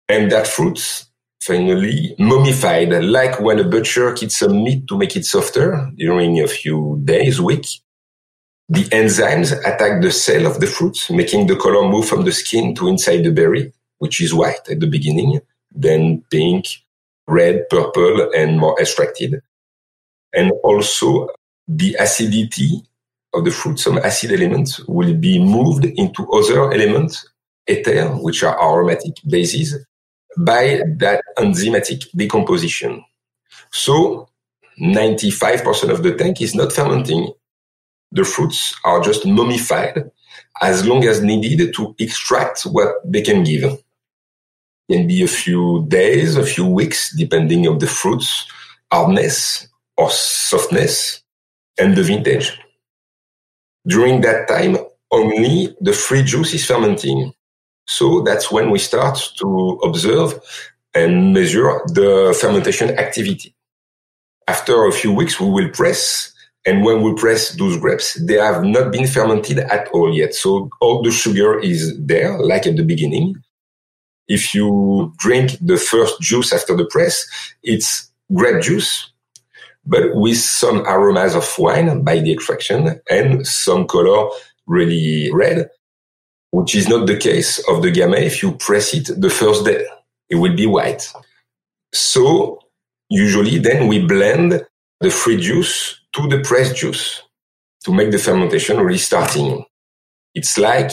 And 0.08 0.30
that 0.30 0.46
fruit 0.46 1.06
finally 1.42 2.14
mummified, 2.20 2.92
like 3.04 3.40
when 3.40 3.58
a 3.58 3.64
butcher 3.64 4.12
keeps 4.12 4.38
some 4.38 4.62
meat 4.62 4.86
to 4.86 4.96
make 4.96 5.16
it 5.16 5.24
softer 5.24 5.90
during 5.96 6.40
a 6.40 6.46
few 6.46 7.00
days, 7.04 7.40
week. 7.40 7.66
The 8.68 8.84
enzymes 8.84 9.58
attack 9.66 10.02
the 10.02 10.12
cell 10.12 10.46
of 10.46 10.60
the 10.60 10.68
fruit, 10.68 10.96
making 11.10 11.48
the 11.48 11.56
color 11.56 11.82
move 11.88 12.06
from 12.06 12.24
the 12.24 12.32
skin 12.32 12.74
to 12.76 12.86
inside 12.86 13.24
the 13.24 13.32
berry, 13.32 13.72
which 13.98 14.20
is 14.20 14.32
white 14.32 14.68
at 14.70 14.78
the 14.78 14.86
beginning, 14.86 15.40
then 15.74 16.22
pink, 16.30 16.66
red, 17.26 17.68
purple, 17.68 18.30
and 18.36 18.60
more 18.60 18.80
extracted. 18.80 19.42
And 20.32 20.52
also 20.62 21.28
the 21.66 21.96
acidity 21.98 22.82
of 23.34 23.44
the 23.44 23.50
fruit, 23.50 23.78
some 23.78 23.98
acid 23.98 24.32
elements 24.32 24.80
will 24.86 25.14
be 25.14 25.38
moved 25.38 25.84
into 25.84 26.30
other 26.30 26.72
elements, 26.72 27.26
ether, 27.66 28.08
which 28.08 28.42
are 28.42 28.60
aromatic 28.60 29.14
bases, 29.28 29.76
by 30.38 30.80
that 30.98 31.22
enzymatic 31.38 32.08
decomposition. 32.14 33.04
So 33.70 34.28
95% 34.80 35.90
of 35.90 36.02
the 36.02 36.14
tank 36.14 36.40
is 36.40 36.54
not 36.54 36.72
fermenting. 36.72 37.32
The 38.10 38.24
fruits 38.24 38.74
are 38.84 39.00
just 39.00 39.26
mummified 39.26 40.10
as 40.60 40.86
long 40.86 41.04
as 41.04 41.22
needed 41.22 41.74
to 41.74 41.94
extract 41.98 42.62
what 42.62 42.96
they 43.04 43.22
can 43.22 43.44
give. 43.44 43.64
It 43.64 43.82
can 44.90 45.06
be 45.06 45.22
a 45.22 45.28
few 45.28 45.86
days, 45.88 46.36
a 46.36 46.44
few 46.44 46.66
weeks, 46.66 47.14
depending 47.16 47.66
on 47.66 47.78
the 47.78 47.86
fruit's 47.86 48.46
hardness 48.90 49.66
or 49.96 50.10
softness 50.10 51.22
and 51.78 51.96
the 51.96 52.02
vintage. 52.02 52.58
During 53.86 54.20
that 54.22 54.48
time, 54.48 54.76
only 55.10 55.76
the 55.80 55.92
free 55.92 56.22
juice 56.22 56.54
is 56.54 56.64
fermenting. 56.64 57.32
So 57.86 58.22
that's 58.22 58.50
when 58.50 58.70
we 58.70 58.78
start 58.78 59.18
to 59.38 59.80
observe 59.82 60.40
and 60.94 61.32
measure 61.32 61.80
the 61.86 62.36
fermentation 62.40 62.90
activity. 62.98 63.54
After 64.46 64.86
a 64.86 64.92
few 64.92 65.12
weeks, 65.12 65.40
we 65.40 65.48
will 65.48 65.68
press. 65.70 66.32
And 66.64 66.84
when 66.84 67.02
we 67.02 67.14
press 67.14 67.50
those 67.56 67.76
grapes, 67.78 68.14
they 68.24 68.34
have 68.34 68.62
not 68.62 68.92
been 68.92 69.06
fermented 69.06 69.58
at 69.58 69.88
all 69.88 70.14
yet. 70.14 70.34
So 70.34 70.70
all 70.80 71.02
the 71.02 71.10
sugar 71.10 71.58
is 71.58 71.98
there, 71.98 72.38
like 72.38 72.66
at 72.66 72.76
the 72.76 72.84
beginning. 72.84 73.34
If 74.28 74.54
you 74.54 75.12
drink 75.18 75.56
the 75.60 75.76
first 75.76 76.20
juice 76.20 76.52
after 76.52 76.76
the 76.76 76.84
press, 76.84 77.26
it's 77.62 78.10
grape 78.32 78.62
juice, 78.62 79.11
but 79.84 80.14
with 80.14 80.38
some 80.38 80.82
aromas 80.86 81.34
of 81.34 81.48
wine 81.58 82.02
by 82.02 82.18
the 82.20 82.32
extraction 82.32 83.00
and 83.10 83.46
some 83.46 83.86
color 83.86 84.28
really 84.66 85.30
red 85.32 85.68
which 86.52 86.74
is 86.74 86.86
not 86.86 87.06
the 87.06 87.16
case 87.16 87.58
of 87.68 87.82
the 87.82 87.90
Gamay. 87.90 88.22
If 88.22 88.42
you 88.42 88.52
press 88.52 88.94
it 88.94 89.08
the 89.20 89.30
first 89.30 89.64
day, 89.64 89.84
it 90.28 90.36
will 90.36 90.54
be 90.54 90.66
white. 90.66 91.10
So 91.92 92.60
usually 93.08 93.58
then 93.58 93.88
we 93.88 94.06
blend 94.06 94.64
the 95.00 95.10
free 95.10 95.38
juice 95.38 95.98
to 96.12 96.28
the 96.28 96.40
pressed 96.40 96.76
juice 96.76 97.22
to 97.84 97.92
make 97.92 98.10
the 98.10 98.18
fermentation 98.18 98.78
really 98.78 98.98
starting. 98.98 99.64
It's 100.34 100.58
like 100.58 100.92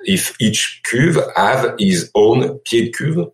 if 0.00 0.34
each 0.40 0.80
cuve 0.90 1.22
have 1.36 1.74
his 1.78 2.10
own 2.14 2.58
pied 2.64 2.92
cuve 2.94 3.30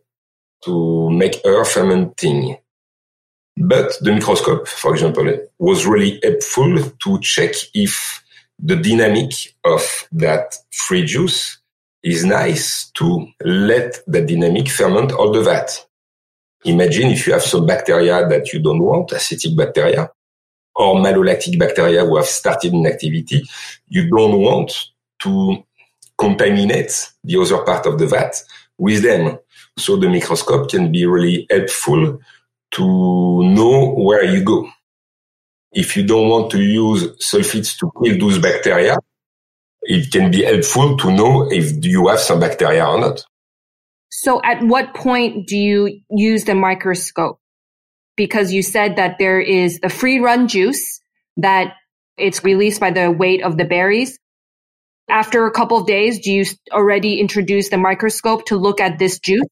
to 0.64 1.10
make 1.10 1.40
her 1.44 1.64
fermenting. 1.64 2.58
But 3.60 3.92
the 4.00 4.12
microscope, 4.12 4.66
for 4.66 4.94
example, 4.94 5.38
was 5.58 5.86
really 5.86 6.18
helpful 6.22 6.78
to 7.04 7.20
check 7.20 7.54
if 7.74 8.24
the 8.58 8.76
dynamic 8.76 9.32
of 9.64 10.08
that 10.12 10.56
free 10.72 11.04
juice 11.04 11.58
is 12.02 12.24
nice 12.24 12.90
to 12.92 13.26
let 13.44 13.98
the 14.06 14.22
dynamic 14.22 14.70
ferment 14.70 15.12
all 15.12 15.30
the 15.30 15.42
vat. 15.42 15.86
Imagine 16.64 17.10
if 17.10 17.26
you 17.26 17.34
have 17.34 17.42
some 17.42 17.66
bacteria 17.66 18.26
that 18.28 18.50
you 18.52 18.62
don't 18.62 18.82
want, 18.82 19.12
acetic 19.12 19.54
bacteria, 19.54 20.10
or 20.74 20.96
malolactic 20.96 21.58
bacteria 21.58 22.02
who 22.04 22.16
have 22.16 22.26
started 22.26 22.72
an 22.72 22.86
activity, 22.86 23.42
you 23.88 24.08
don't 24.08 24.40
want 24.40 24.72
to 25.18 25.62
contaminate 26.16 27.10
the 27.24 27.38
other 27.38 27.62
part 27.64 27.84
of 27.84 27.98
the 27.98 28.06
vat 28.06 28.42
with 28.78 29.02
them. 29.02 29.38
So 29.76 29.96
the 29.96 30.08
microscope 30.08 30.70
can 30.70 30.90
be 30.90 31.04
really 31.04 31.46
helpful 31.50 32.20
to 32.72 33.42
know 33.42 33.94
where 33.94 34.24
you 34.24 34.42
go. 34.42 34.68
If 35.72 35.96
you 35.96 36.04
don't 36.04 36.28
want 36.28 36.50
to 36.52 36.60
use 36.60 37.04
sulfites 37.18 37.78
to 37.78 37.90
kill 38.02 38.18
those 38.18 38.38
bacteria, 38.38 38.96
it 39.82 40.12
can 40.12 40.30
be 40.30 40.44
helpful 40.44 40.96
to 40.98 41.12
know 41.12 41.50
if 41.50 41.84
you 41.84 42.08
have 42.08 42.20
some 42.20 42.40
bacteria 42.40 42.86
or 42.86 43.00
not. 43.00 43.24
So 44.10 44.40
at 44.42 44.62
what 44.62 44.94
point 44.94 45.46
do 45.46 45.56
you 45.56 46.00
use 46.10 46.44
the 46.44 46.54
microscope? 46.54 47.38
Because 48.16 48.52
you 48.52 48.62
said 48.62 48.96
that 48.96 49.16
there 49.18 49.40
is 49.40 49.78
the 49.78 49.88
free 49.88 50.18
run 50.18 50.48
juice 50.48 51.00
that 51.36 51.74
it's 52.18 52.44
released 52.44 52.80
by 52.80 52.90
the 52.90 53.10
weight 53.10 53.42
of 53.42 53.56
the 53.56 53.64
berries. 53.64 54.18
After 55.08 55.46
a 55.46 55.50
couple 55.50 55.78
of 55.78 55.86
days, 55.86 56.20
do 56.20 56.30
you 56.30 56.44
already 56.70 57.18
introduce 57.18 57.70
the 57.70 57.78
microscope 57.78 58.46
to 58.46 58.56
look 58.56 58.80
at 58.80 58.98
this 58.98 59.18
juice? 59.18 59.46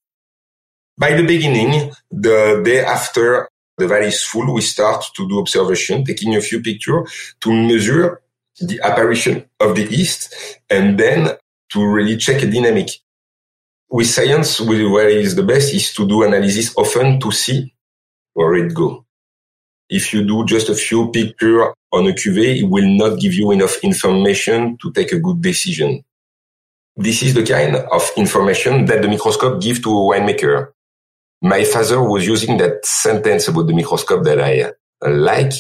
By 0.99 1.14
the 1.14 1.25
beginning, 1.25 1.93
the 2.11 2.61
day 2.64 2.85
after 2.85 3.49
the 3.76 3.87
valley 3.87 4.09
is 4.09 4.25
full, 4.25 4.52
we 4.52 4.62
start 4.62 5.05
to 5.14 5.28
do 5.28 5.38
observation, 5.38 6.05
taking 6.05 6.35
a 6.35 6.40
few 6.40 6.61
pictures 6.61 7.37
to 7.40 7.52
measure 7.52 8.21
the 8.61 8.81
apparition 8.83 9.45
of 9.61 9.76
the 9.76 9.85
yeast 9.85 10.35
and 10.69 10.99
then 10.99 11.31
to 11.71 11.87
really 11.87 12.17
check 12.17 12.43
a 12.43 12.47
dynamic. 12.47 12.90
With 13.88 14.09
science, 14.09 14.61
where 14.61 15.09
it 15.09 15.19
is 15.19 15.37
the 15.37 15.45
best 15.45 15.73
is 15.73 15.95
to 15.95 16.07
do 16.07 16.25
analysis 16.25 16.75
often 16.76 17.21
to 17.21 17.31
see 17.31 17.73
where 18.35 18.55
it 18.55 18.75
go. 18.75 19.05
If 19.88 20.12
you 20.12 20.26
do 20.26 20.45
just 20.45 20.69
a 20.69 20.75
few 20.75 21.12
picture 21.12 21.73
on 21.93 22.09
a 22.09 22.12
cuvee, 22.12 22.62
it 22.62 22.69
will 22.69 22.88
not 22.88 23.21
give 23.21 23.35
you 23.35 23.52
enough 23.52 23.78
information 23.85 24.76
to 24.78 24.93
take 24.93 25.12
a 25.12 25.21
good 25.21 25.40
decision. 25.40 26.05
This 26.97 27.23
is 27.23 27.35
the 27.35 27.47
kind 27.47 27.76
of 27.76 28.11
information 28.17 28.85
that 28.87 29.00
the 29.00 29.09
microscope 29.09 29.62
gives 29.62 29.81
to 29.83 29.90
a 29.90 29.93
winemaker. 29.93 30.73
My 31.40 31.64
father 31.64 32.02
was 32.02 32.26
using 32.26 32.57
that 32.59 32.85
sentence 32.85 33.49
about 33.49 33.68
the 33.68 33.75
microscope 33.75 34.25
that 34.25 34.40
I 34.40 34.62
uh, 34.62 35.11
like. 35.11 35.52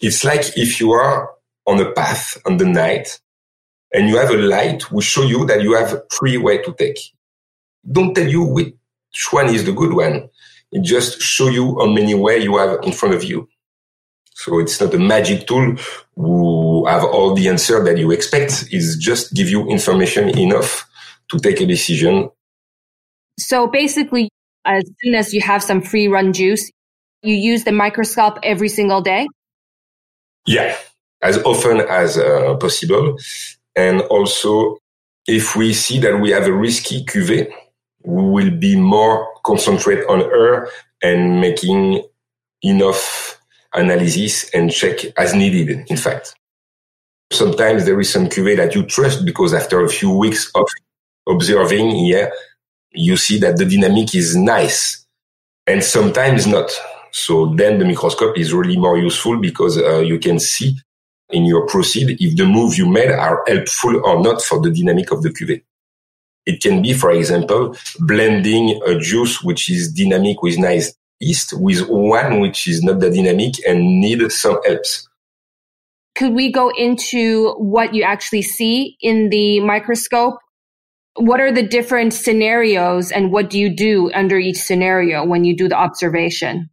It's 0.00 0.24
like 0.24 0.56
if 0.56 0.80
you 0.80 0.92
are 0.92 1.30
on 1.66 1.80
a 1.80 1.92
path 1.92 2.36
on 2.44 2.56
the 2.56 2.66
night 2.66 3.20
and 3.92 4.08
you 4.08 4.16
have 4.16 4.30
a 4.30 4.36
light 4.36 4.90
which 4.90 5.06
show 5.06 5.22
you 5.22 5.46
that 5.46 5.62
you 5.62 5.74
have 5.74 6.02
three 6.12 6.36
way 6.36 6.58
to 6.58 6.74
take. 6.74 6.98
Don't 7.90 8.14
tell 8.14 8.26
you 8.26 8.42
which 8.42 8.74
one 9.30 9.54
is 9.54 9.64
the 9.64 9.72
good 9.72 9.92
one. 9.92 10.28
It 10.72 10.82
just 10.82 11.20
show 11.20 11.48
you 11.48 11.78
how 11.78 11.86
many 11.86 12.14
way 12.14 12.38
you 12.38 12.56
have 12.56 12.80
in 12.82 12.92
front 12.92 13.14
of 13.14 13.22
you. 13.22 13.48
So 14.34 14.58
it's 14.58 14.80
not 14.80 14.92
a 14.92 14.98
magic 14.98 15.46
tool 15.46 15.76
who 16.16 16.86
have 16.86 17.04
all 17.04 17.34
the 17.34 17.48
answer 17.48 17.82
that 17.84 17.96
you 17.96 18.10
expect. 18.10 18.66
It's 18.72 18.96
just 18.96 19.32
give 19.32 19.48
you 19.48 19.68
information 19.68 20.36
enough 20.36 20.88
to 21.30 21.38
take 21.38 21.60
a 21.60 21.66
decision. 21.66 22.30
So 23.38 23.68
basically, 23.68 24.28
as 24.64 24.84
soon 25.02 25.14
as 25.14 25.32
you 25.34 25.40
have 25.40 25.62
some 25.62 25.82
free 25.82 26.08
run 26.08 26.32
juice, 26.32 26.70
you 27.22 27.34
use 27.34 27.64
the 27.64 27.72
microscope 27.72 28.38
every 28.42 28.68
single 28.68 29.00
day? 29.00 29.28
Yeah 30.46 30.76
as 31.24 31.38
often 31.38 31.80
as 31.80 32.16
uh, 32.18 32.54
possible. 32.60 33.18
And 33.74 34.02
also, 34.02 34.76
if 35.26 35.56
we 35.56 35.72
see 35.72 35.98
that 36.00 36.20
we 36.20 36.30
have 36.30 36.46
a 36.46 36.52
risky 36.52 37.04
cuvée, 37.04 37.50
we 38.04 38.22
will 38.22 38.50
be 38.50 38.76
more 38.76 39.26
concentrate 39.44 40.04
on 40.06 40.20
her 40.20 40.68
and 41.02 41.40
making 41.40 42.04
enough 42.62 43.40
analysis 43.72 44.48
and 44.50 44.70
check 44.70 44.98
as 45.16 45.34
needed, 45.34 45.86
in 45.88 45.96
fact. 45.96 46.34
Sometimes 47.32 47.86
there 47.86 47.98
is 47.98 48.12
some 48.12 48.26
cuvée 48.26 48.56
that 48.58 48.74
you 48.74 48.84
trust 48.84 49.24
because 49.24 49.54
after 49.54 49.82
a 49.82 49.88
few 49.88 50.10
weeks 50.10 50.52
of 50.54 50.66
observing, 51.26 52.04
yeah, 52.04 52.28
you 52.94 53.16
see 53.16 53.38
that 53.38 53.56
the 53.56 53.64
dynamic 53.64 54.14
is 54.14 54.36
nice 54.36 55.04
and 55.66 55.82
sometimes 55.82 56.46
not. 56.46 56.70
So 57.12 57.54
then 57.54 57.78
the 57.78 57.84
microscope 57.84 58.38
is 58.38 58.52
really 58.52 58.76
more 58.76 58.98
useful 58.98 59.38
because 59.38 59.78
uh, 59.78 59.98
you 59.98 60.18
can 60.18 60.38
see 60.38 60.76
in 61.30 61.44
your 61.44 61.66
proceed 61.66 62.16
if 62.20 62.36
the 62.36 62.44
move 62.44 62.76
you 62.76 62.86
made 62.86 63.10
are 63.10 63.42
helpful 63.46 64.00
or 64.04 64.22
not 64.22 64.42
for 64.42 64.60
the 64.60 64.70
dynamic 64.70 65.10
of 65.10 65.22
the 65.22 65.30
cuvée. 65.30 65.62
It 66.46 66.60
can 66.60 66.82
be, 66.82 66.92
for 66.92 67.10
example, 67.10 67.76
blending 68.00 68.80
a 68.86 68.98
juice 68.98 69.42
which 69.42 69.70
is 69.70 69.90
dynamic 69.92 70.42
with 70.42 70.58
nice 70.58 70.94
yeast 71.20 71.54
with 71.58 71.88
one 71.88 72.40
which 72.40 72.68
is 72.68 72.82
not 72.82 73.00
that 73.00 73.14
dynamic 73.14 73.54
and 73.66 74.00
need 74.00 74.30
some 74.30 74.58
helps. 74.64 75.08
Could 76.14 76.32
we 76.32 76.52
go 76.52 76.70
into 76.76 77.54
what 77.54 77.94
you 77.94 78.02
actually 78.02 78.42
see 78.42 78.96
in 79.00 79.30
the 79.30 79.60
microscope? 79.60 80.38
What 81.16 81.40
are 81.40 81.52
the 81.52 81.62
different 81.62 82.12
scenarios 82.12 83.10
and 83.10 83.30
what 83.30 83.50
do 83.50 83.58
you 83.58 83.70
do 83.70 84.10
under 84.12 84.38
each 84.38 84.56
scenario 84.56 85.24
when 85.24 85.44
you 85.44 85.56
do 85.56 85.68
the 85.68 85.76
observation? 85.76 86.70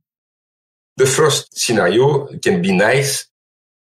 The 0.98 1.06
first 1.06 1.58
scenario 1.58 2.28
can 2.40 2.62
be 2.62 2.76
nice 2.76 3.28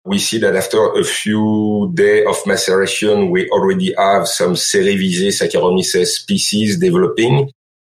we 0.04 0.18
see 0.18 0.38
that 0.38 0.56
after 0.56 0.92
a 0.94 1.04
few 1.04 1.92
days 1.94 2.26
of 2.26 2.36
maceration, 2.46 3.30
we 3.30 3.48
already 3.50 3.94
have 3.96 4.26
some 4.26 4.54
Cerevisiae 4.54 5.30
Saccharomyces 5.30 6.06
species 6.06 6.78
developing, 6.78 7.50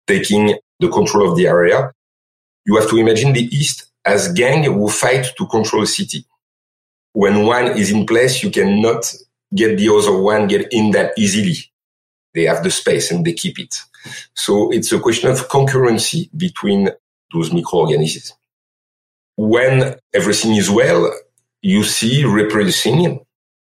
taking 0.07 0.57
the 0.79 0.89
control 0.89 1.29
of 1.31 1.37
the 1.37 1.49
area. 1.49 1.93
You 2.65 2.77
have 2.77 2.89
to 2.91 2.97
imagine 2.97 3.33
the 3.33 3.45
East 3.45 3.91
as 4.05 4.33
gang 4.33 4.63
who 4.65 4.89
fight 4.89 5.33
to 5.37 5.47
control 5.47 5.85
city. 5.87 6.25
When 7.13 7.45
one 7.45 7.77
is 7.77 7.91
in 7.91 8.07
place, 8.07 8.43
you 8.43 8.51
cannot 8.51 9.13
get 9.55 9.77
the 9.77 9.89
other 9.89 10.17
one 10.17 10.47
get 10.47 10.73
in 10.73 10.93
that 10.93 11.13
easily. 11.17 11.57
They 12.37 12.45
have 12.45 12.63
the 12.63 12.71
space 12.71 13.11
and 13.11 13.25
they 13.25 13.33
keep 13.33 13.59
it. 13.59 13.75
So 14.35 14.71
it's 14.71 14.93
a 14.93 15.01
question 15.01 15.31
of 15.31 15.49
concurrency 15.49 16.29
between 16.37 16.91
those 17.33 17.51
microorganisms. 17.51 18.35
When 19.37 19.97
everything 20.15 20.55
is 20.55 20.71
well, 20.71 21.11
you 21.63 21.83
see 21.83 22.25
reproducing 22.25 23.21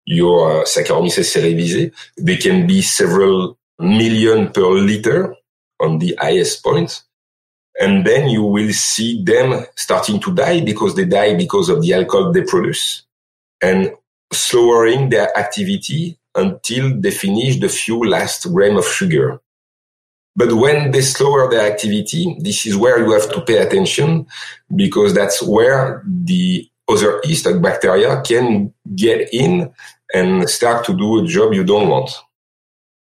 your 0.04 0.64
Saccharomyces 0.64 1.30
cerevisiae. 1.32 1.92
They 2.18 2.36
can 2.36 2.66
be 2.66 2.82
several 2.82 3.56
million 3.78 4.50
per 4.50 4.68
liter 4.68 5.36
on 5.80 5.98
the 5.98 6.16
highest 6.20 6.64
point. 6.64 7.02
And 7.78 8.04
then 8.04 8.28
you 8.28 8.42
will 8.42 8.72
see 8.72 9.22
them 9.22 9.64
starting 9.76 10.18
to 10.20 10.34
die 10.34 10.60
because 10.60 10.96
they 10.96 11.04
die 11.04 11.36
because 11.36 11.68
of 11.68 11.82
the 11.82 11.92
alcohol 11.92 12.32
they 12.32 12.42
produce 12.42 13.04
and 13.62 13.92
slowing 14.32 15.10
their 15.10 15.36
activity 15.38 16.18
until 16.36 17.00
they 17.00 17.10
finish 17.10 17.58
the 17.58 17.68
few 17.68 18.04
last 18.04 18.52
gram 18.52 18.76
of 18.76 18.86
sugar. 18.86 19.40
But 20.36 20.52
when 20.52 20.90
they 20.90 21.00
slower 21.00 21.50
their 21.50 21.72
activity, 21.72 22.36
this 22.40 22.66
is 22.66 22.76
where 22.76 22.98
you 22.98 23.12
have 23.12 23.32
to 23.32 23.40
pay 23.40 23.56
attention 23.56 24.26
because 24.74 25.14
that's 25.14 25.42
where 25.42 26.02
the 26.06 26.68
other 26.88 27.20
yeast 27.24 27.46
like 27.46 27.62
bacteria 27.62 28.20
can 28.22 28.72
get 28.94 29.32
in 29.32 29.72
and 30.12 30.48
start 30.48 30.84
to 30.86 30.96
do 30.96 31.24
a 31.24 31.26
job 31.26 31.54
you 31.54 31.64
don't 31.64 31.88
want. 31.88 32.10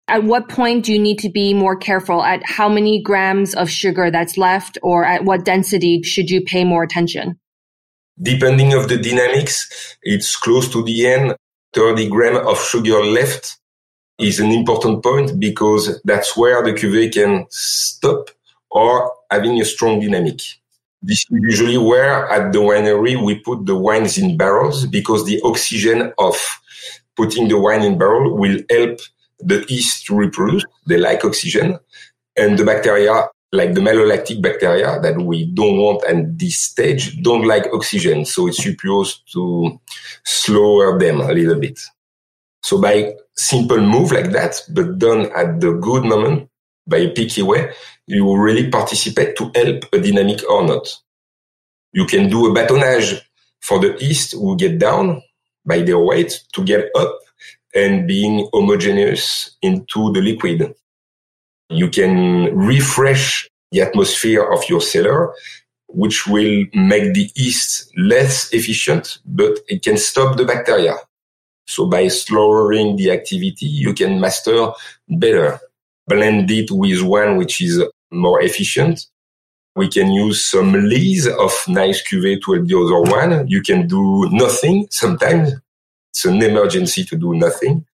At 0.07 0.25
what 0.25 0.49
point 0.49 0.85
do 0.85 0.93
you 0.93 0.99
need 0.99 1.19
to 1.19 1.29
be 1.29 1.53
more 1.53 1.77
careful 1.77 2.21
at 2.21 2.41
how 2.43 2.67
many 2.67 3.01
grams 3.01 3.55
of 3.55 3.69
sugar 3.69 4.11
that's 4.11 4.37
left 4.37 4.77
or 4.83 5.05
at 5.05 5.23
what 5.23 5.45
density 5.45 6.03
should 6.03 6.29
you 6.29 6.41
pay 6.41 6.65
more 6.65 6.83
attention? 6.83 7.39
Depending 8.21 8.73
of 8.73 8.89
the 8.89 8.97
dynamics, 8.97 9.97
it's 10.03 10.35
close 10.35 10.69
to 10.73 10.83
the 10.83 11.07
end. 11.07 11.35
30 11.73 12.09
gram 12.09 12.47
of 12.47 12.59
sugar 12.59 13.03
left 13.03 13.57
is 14.19 14.39
an 14.39 14.51
important 14.51 15.03
point 15.03 15.39
because 15.39 16.01
that's 16.03 16.37
where 16.37 16.63
the 16.63 16.73
cuvée 16.73 17.11
can 17.11 17.45
stop 17.49 18.29
or 18.69 19.11
having 19.29 19.59
a 19.59 19.65
strong 19.65 19.99
dynamic. 19.99 20.41
This 21.01 21.19
is 21.19 21.27
usually 21.31 21.77
where 21.77 22.29
at 22.29 22.51
the 22.53 22.59
winery 22.59 23.23
we 23.23 23.39
put 23.39 23.65
the 23.65 23.75
wines 23.75 24.17
in 24.17 24.37
barrels 24.37 24.85
because 24.85 25.25
the 25.25 25.41
oxygen 25.43 26.13
of 26.19 26.35
putting 27.15 27.47
the 27.47 27.59
wine 27.59 27.81
in 27.81 27.97
barrel 27.97 28.37
will 28.37 28.59
help 28.69 28.99
the 29.39 29.65
yeast 29.67 30.05
to 30.05 30.15
reproduce. 30.15 30.63
They 30.85 30.97
like 30.97 31.25
oxygen 31.25 31.79
and 32.37 32.57
the 32.57 32.63
bacteria 32.63 33.27
like 33.51 33.73
the 33.73 33.81
malolactic 33.81 34.41
bacteria 34.41 34.99
that 35.01 35.21
we 35.21 35.45
don't 35.45 35.77
want 35.77 36.03
at 36.05 36.37
this 36.37 36.57
stage 36.57 37.21
don't 37.21 37.45
like 37.45 37.67
oxygen. 37.73 38.25
So 38.25 38.47
it's 38.47 38.63
supposed 38.63 39.21
to 39.33 39.79
slower 40.23 40.97
them 40.97 41.19
a 41.19 41.33
little 41.33 41.59
bit. 41.59 41.79
So 42.63 42.81
by 42.81 43.13
simple 43.35 43.81
move 43.81 44.11
like 44.11 44.31
that, 44.31 44.61
but 44.69 44.99
done 44.99 45.31
at 45.35 45.59
the 45.59 45.73
good 45.73 46.05
moment 46.05 46.49
by 46.87 46.97
a 46.97 47.09
picky 47.11 47.41
way, 47.41 47.73
you 48.07 48.35
really 48.37 48.69
participate 48.69 49.35
to 49.37 49.51
help 49.55 49.85
a 49.93 49.99
dynamic 49.99 50.47
or 50.49 50.65
not. 50.65 50.87
You 51.93 52.05
can 52.05 52.29
do 52.29 52.45
a 52.45 52.55
bâtonnage 52.55 53.21
for 53.61 53.79
the 53.79 53.97
yeast 53.99 54.33
who 54.33 54.55
get 54.55 54.79
down 54.79 55.21
by 55.65 55.81
their 55.81 55.99
weight 55.99 56.41
to 56.53 56.63
get 56.63 56.89
up 56.97 57.19
and 57.75 58.07
being 58.07 58.49
homogeneous 58.53 59.57
into 59.61 60.11
the 60.13 60.21
liquid. 60.21 60.73
You 61.71 61.89
can 61.89 62.55
refresh 62.55 63.49
the 63.71 63.81
atmosphere 63.81 64.43
of 64.43 64.67
your 64.69 64.81
cellar, 64.81 65.33
which 65.87 66.27
will 66.27 66.65
make 66.73 67.13
the 67.13 67.29
yeast 67.35 67.91
less 67.97 68.51
efficient, 68.53 69.19
but 69.25 69.59
it 69.67 69.81
can 69.81 69.97
stop 69.97 70.37
the 70.37 70.45
bacteria. 70.45 70.95
So 71.67 71.85
by 71.85 72.09
slowing 72.09 72.97
the 72.97 73.11
activity, 73.11 73.65
you 73.65 73.93
can 73.93 74.19
master 74.19 74.71
better. 75.07 75.59
Blend 76.07 76.51
it 76.51 76.69
with 76.71 77.01
one 77.03 77.37
which 77.37 77.61
is 77.61 77.81
more 78.11 78.41
efficient. 78.41 79.07
We 79.75 79.87
can 79.87 80.11
use 80.11 80.43
some 80.43 80.73
lees 80.73 81.27
of 81.27 81.53
nice 81.69 82.03
cuvée 82.03 82.41
to 82.41 82.53
help 82.53 82.67
the 82.67 82.77
other 82.77 83.01
one. 83.09 83.47
You 83.47 83.61
can 83.61 83.87
do 83.87 84.27
nothing 84.31 84.87
sometimes. 84.89 85.53
It's 86.09 86.25
an 86.25 86.43
emergency 86.43 87.05
to 87.05 87.15
do 87.15 87.33
nothing. 87.35 87.85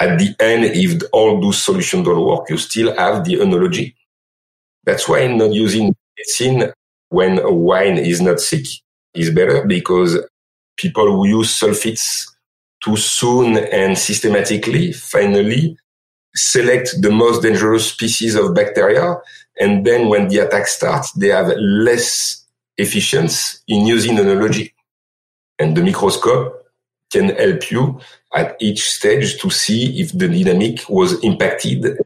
At 0.00 0.18
the 0.18 0.34
end, 0.40 0.64
if 0.64 1.02
all 1.12 1.40
those 1.40 1.62
solutions 1.62 2.06
don't 2.06 2.24
work, 2.24 2.48
you 2.48 2.56
still 2.56 2.96
have 2.96 3.24
the 3.24 3.34
enology. 3.34 3.94
That's 4.84 5.06
why 5.06 5.26
not 5.26 5.52
using 5.52 5.94
medicine 6.16 6.72
when 7.10 7.38
a 7.38 7.52
wine 7.52 7.98
is 7.98 8.20
not 8.20 8.40
sick 8.40 8.64
is 9.14 9.30
better 9.30 9.66
because 9.66 10.18
people 10.76 11.06
who 11.06 11.28
use 11.28 11.58
sulfites 11.58 12.26
too 12.82 12.96
soon 12.96 13.58
and 13.58 13.98
systematically 13.98 14.92
finally 14.92 15.76
select 16.34 16.94
the 17.02 17.10
most 17.10 17.42
dangerous 17.42 17.90
species 17.90 18.34
of 18.36 18.54
bacteria. 18.54 19.16
And 19.58 19.84
then 19.84 20.08
when 20.08 20.28
the 20.28 20.38
attack 20.38 20.66
starts, 20.68 21.12
they 21.12 21.28
have 21.28 21.52
less 21.58 22.46
efficiency 22.78 23.58
in 23.68 23.86
using 23.86 24.16
enology. 24.16 24.72
And 25.58 25.76
the 25.76 25.82
microscope 25.82 26.59
can 27.10 27.30
help 27.36 27.70
you 27.70 28.00
at 28.34 28.56
each 28.60 28.90
stage 28.90 29.40
to 29.40 29.50
see 29.50 30.00
if 30.00 30.12
the 30.12 30.28
dynamic 30.28 30.88
was 30.88 31.22
impacted. 31.24 31.98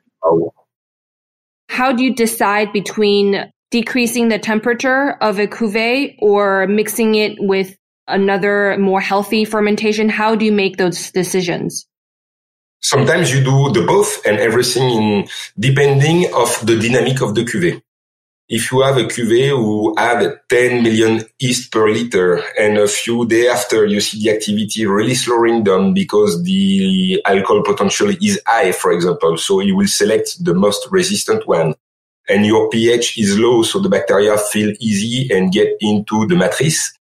How 1.69 1.93
do 1.93 2.05
you 2.05 2.15
decide 2.15 2.73
between 2.73 3.51
decreasing 3.71 4.29
the 4.29 4.39
temperature 4.39 5.13
of 5.21 5.39
a 5.39 5.47
cuvee 5.47 6.17
or 6.21 6.67
mixing 6.69 7.17
it 7.17 7.37
with 7.39 7.77
another 8.07 8.77
more 8.79 9.01
healthy 9.01 9.45
fermentation? 9.45 10.09
How 10.09 10.35
do 10.37 10.45
you 10.45 10.53
make 10.53 10.77
those 10.77 11.11
decisions? 11.11 11.87
Sometimes 12.81 13.33
you 13.33 13.43
do 13.43 13.73
the 13.73 13.85
both 13.87 14.25
and 14.27 14.39
everything 14.39 14.89
in 14.91 15.29
depending 15.59 16.33
of 16.35 16.65
the 16.65 16.79
dynamic 16.79 17.21
of 17.23 17.35
the 17.35 17.43
cuvée. 17.43 17.81
If 18.47 18.71
you 18.71 18.83
have 18.83 18.99
a 18.99 19.05
cuvée 19.05 19.49
who 19.49 19.95
had 19.97 20.41
10 20.51 20.83
million 20.83 21.25
yeast 21.39 21.73
per 21.73 21.89
liter 21.89 22.43
and 22.59 22.77
a 22.77 22.87
few 22.87 23.27
days 23.27 23.49
after 23.49 23.87
you 23.87 24.01
see 24.03 24.23
the 24.23 24.31
activity 24.37 24.85
really 24.85 25.15
slowing 25.15 25.65
down 25.65 25.95
because 25.95 26.45
the 26.45 27.23
alcohol 27.25 27.63
potential 27.63 28.11
is 28.11 28.39
high, 28.47 28.73
for 28.73 28.93
example. 28.93 29.39
So 29.39 29.61
you 29.61 29.75
will 29.77 29.87
select 29.87 30.45
the 30.45 30.53
most 30.53 30.87
resistant 30.91 31.47
one 31.49 31.75
and 32.29 32.45
your 32.45 32.69
pH 32.69 33.17
is 33.19 33.39
low. 33.39 33.63
So 33.63 33.79
the 33.81 33.89
bacteria 33.89 34.37
feel 34.37 34.75
easy 34.79 35.35
and 35.35 35.51
get 35.51 35.77
into 35.81 36.27
the 36.27 36.37
matrix. 36.37 36.99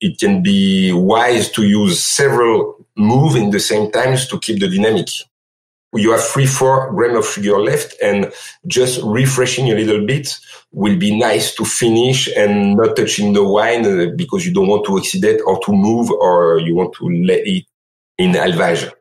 It 0.00 0.18
can 0.18 0.42
be 0.42 0.92
wise 0.92 1.50
to 1.52 1.62
use 1.64 2.04
several 2.04 2.86
move 2.94 3.36
in 3.36 3.50
the 3.50 3.60
same 3.60 3.90
times 3.90 4.28
to 4.28 4.38
keep 4.38 4.60
the 4.60 4.68
dynamic. 4.68 5.08
You 5.94 6.12
have 6.12 6.22
three, 6.22 6.46
four 6.46 6.92
grams 6.92 7.18
of 7.18 7.26
sugar 7.26 7.58
left 7.58 7.94
and 8.02 8.30
just 8.66 9.00
refreshing 9.02 9.70
a 9.70 9.74
little 9.74 10.04
bit 10.06 10.38
will 10.70 10.98
be 10.98 11.18
nice 11.18 11.54
to 11.54 11.64
finish 11.64 12.28
and 12.36 12.76
not 12.76 12.94
touching 12.94 13.32
the 13.32 13.42
wine 13.42 13.86
uh, 13.86 14.10
because 14.14 14.46
you 14.46 14.52
don't 14.52 14.68
want 14.68 14.84
to 14.84 14.92
oxidate 14.92 15.40
or 15.46 15.58
to 15.64 15.72
move 15.72 16.10
or 16.10 16.60
you 16.60 16.74
want 16.74 16.92
to 16.94 17.08
let 17.24 17.40
it 17.46 17.64
in 18.18 18.32
élevage. 18.32 18.92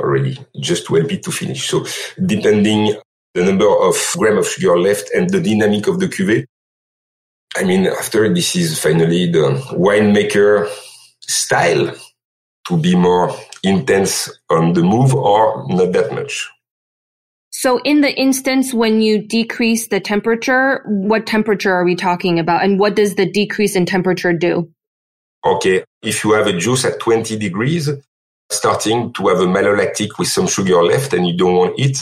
already, 0.00 0.38
just 0.60 0.86
to 0.86 0.94
help 0.94 1.12
it 1.12 1.22
to 1.22 1.32
finish. 1.32 1.68
So 1.68 1.86
depending 2.24 2.94
the 3.34 3.44
number 3.44 3.66
of 3.66 3.96
gram 4.16 4.38
of 4.38 4.46
sugar 4.46 4.78
left 4.78 5.10
and 5.14 5.30
the 5.30 5.40
dynamic 5.40 5.86
of 5.86 6.00
the 6.00 6.06
cuvee, 6.06 6.44
I 7.56 7.64
mean, 7.64 7.86
after 7.86 8.32
this 8.32 8.56
is 8.56 8.78
finally 8.78 9.30
the 9.30 9.60
winemaker 9.72 10.68
style 11.20 11.94
to 12.66 12.76
be 12.76 12.94
more 12.96 13.34
intense 13.62 14.30
on 14.50 14.72
the 14.72 14.82
move 14.82 15.14
or 15.14 15.66
not 15.68 15.92
that 15.92 16.12
much. 16.12 16.50
So 17.50 17.80
in 17.82 18.00
the 18.00 18.12
instance 18.18 18.74
when 18.74 19.02
you 19.02 19.22
decrease 19.22 19.88
the 19.88 20.00
temperature, 20.00 20.82
what 20.86 21.26
temperature 21.26 21.72
are 21.72 21.84
we 21.84 21.94
talking 21.94 22.38
about? 22.38 22.64
And 22.64 22.78
what 22.78 22.96
does 22.96 23.14
the 23.14 23.30
decrease 23.30 23.76
in 23.76 23.86
temperature 23.86 24.32
do? 24.32 24.70
Okay. 25.44 25.84
If 26.02 26.24
you 26.24 26.32
have 26.32 26.46
a 26.46 26.56
juice 26.56 26.84
at 26.84 26.98
20 26.98 27.36
degrees, 27.38 27.90
starting 28.50 29.12
to 29.12 29.28
have 29.28 29.40
a 29.40 29.46
malolactic 29.46 30.18
with 30.18 30.28
some 30.28 30.46
sugar 30.46 30.82
left 30.82 31.12
and 31.12 31.26
you 31.26 31.36
don't 31.36 31.54
want 31.54 31.78
it, 31.78 31.98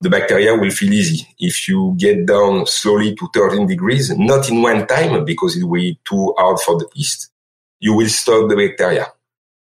the 0.00 0.10
bacteria 0.10 0.54
will 0.54 0.70
feel 0.70 0.92
easy. 0.92 1.26
If 1.38 1.66
you 1.68 1.94
get 1.96 2.26
down 2.26 2.66
slowly 2.66 3.14
to 3.16 3.28
13 3.32 3.66
degrees, 3.66 4.16
not 4.16 4.48
in 4.50 4.60
one 4.60 4.86
time 4.86 5.24
because 5.24 5.56
it 5.56 5.64
will 5.64 5.80
be 5.80 5.98
too 6.04 6.34
hard 6.36 6.60
for 6.60 6.78
the 6.78 6.88
yeast, 6.94 7.30
you 7.80 7.94
will 7.94 8.08
stop 8.08 8.48
the 8.48 8.56
bacteria. 8.56 9.06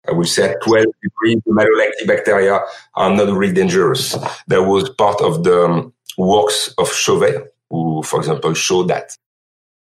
I 0.06 0.12
will 0.12 0.24
say 0.24 0.50
at 0.50 0.62
12 0.62 0.84
degrees, 1.02 1.42
the 1.46 1.52
malolactic 1.52 2.06
bacteria 2.06 2.60
are 2.94 3.16
not 3.16 3.34
really 3.34 3.54
dangerous. 3.54 4.12
That 4.48 4.62
was 4.62 4.90
part 4.90 5.20
of 5.20 5.44
the 5.44 5.64
um, 5.64 5.92
works 6.18 6.74
of 6.78 6.92
Chauvet, 6.92 7.54
who, 7.70 8.02
for 8.02 8.20
example, 8.20 8.54
showed 8.54 8.88
that. 8.88 9.16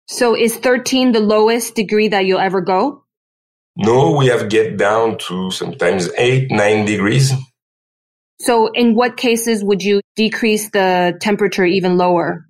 So 0.09 0.37
is 0.37 0.56
13 0.56 1.12
the 1.12 1.20
lowest 1.20 1.74
degree 1.74 2.09
that 2.09 2.26
you'll 2.26 2.40
ever 2.40 2.61
go? 2.61 3.04
No, 3.76 4.16
we 4.16 4.26
have 4.26 4.48
get 4.50 4.76
down 4.76 5.16
to 5.28 5.50
sometimes 5.52 6.11
8, 6.18 6.50
9 6.50 6.85
degrees. 6.85 7.33
So 8.40 8.70
in 8.72 8.94
what 8.94 9.16
cases 9.16 9.62
would 9.62 9.83
you 9.83 10.00
decrease 10.16 10.70
the 10.70 11.16
temperature 11.20 11.64
even 11.64 11.96
lower? 11.96 12.46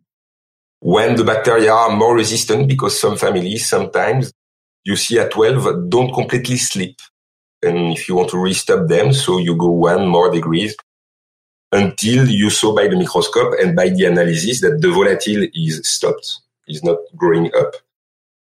When 0.80 1.16
the 1.16 1.24
bacteria 1.24 1.72
are 1.72 1.94
more 1.94 2.14
resistant, 2.14 2.68
because 2.68 2.98
some 2.98 3.16
families 3.16 3.68
sometimes 3.68 4.32
you 4.84 4.96
see 4.96 5.18
at 5.18 5.32
12 5.32 5.90
don't 5.90 6.12
completely 6.14 6.56
sleep. 6.56 6.96
And 7.62 7.92
if 7.92 8.08
you 8.08 8.14
want 8.14 8.30
to 8.30 8.36
restop 8.36 8.88
them, 8.88 9.12
so 9.12 9.38
you 9.38 9.54
go 9.56 9.70
one 9.70 10.06
more 10.06 10.30
degrees 10.30 10.74
until 11.72 12.28
you 12.28 12.50
saw 12.50 12.74
by 12.74 12.88
the 12.88 12.96
microscope 12.96 13.54
and 13.60 13.76
by 13.76 13.90
the 13.90 14.06
analysis 14.06 14.60
that 14.62 14.80
the 14.80 14.90
volatile 14.90 15.46
is 15.54 15.80
stopped, 15.84 16.40
is 16.66 16.82
not 16.82 16.98
growing 17.16 17.50
up 17.54 17.74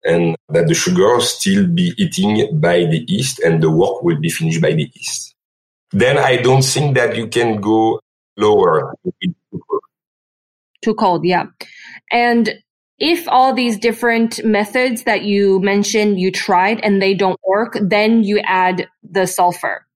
and 0.05 0.37
that 0.51 0.69
the 0.69 0.75
sugar 0.75 1.21
still 1.21 1.67
be 1.67 1.93
eating 1.97 2.61
by 2.61 2.81
the 2.85 3.05
yeast 3.09 3.39
and 3.41 3.63
the 3.63 3.71
work 3.71 4.03
will 4.03 4.19
be 4.21 4.29
finished 4.29 4.61
by 4.61 4.73
the 4.73 4.91
yeast. 4.95 5.35
Then 5.93 6.19
I 6.19 6.37
don't 6.37 6.63
think 6.63 6.95
that 6.97 7.17
you 7.17 7.27
can 7.29 7.61
go 7.61 8.01
lower. 8.37 8.95
Too 10.83 10.95
cold, 10.95 11.25
yeah. 11.25 11.47
And 12.11 12.55
if 12.99 13.27
all 13.29 13.53
these 13.55 13.79
different 13.79 14.45
methods 14.45 15.05
that 15.05 15.23
you 15.23 15.61
mentioned 15.61 16.21
you 16.21 16.31
tried 16.31 16.81
and 16.83 17.03
they 17.03 17.15
don't 17.15 17.41
work, 17.47 17.77
then 17.81 18.23
you 18.23 18.39
add 18.45 18.87
the 19.03 19.27
sulfur. 19.27 19.87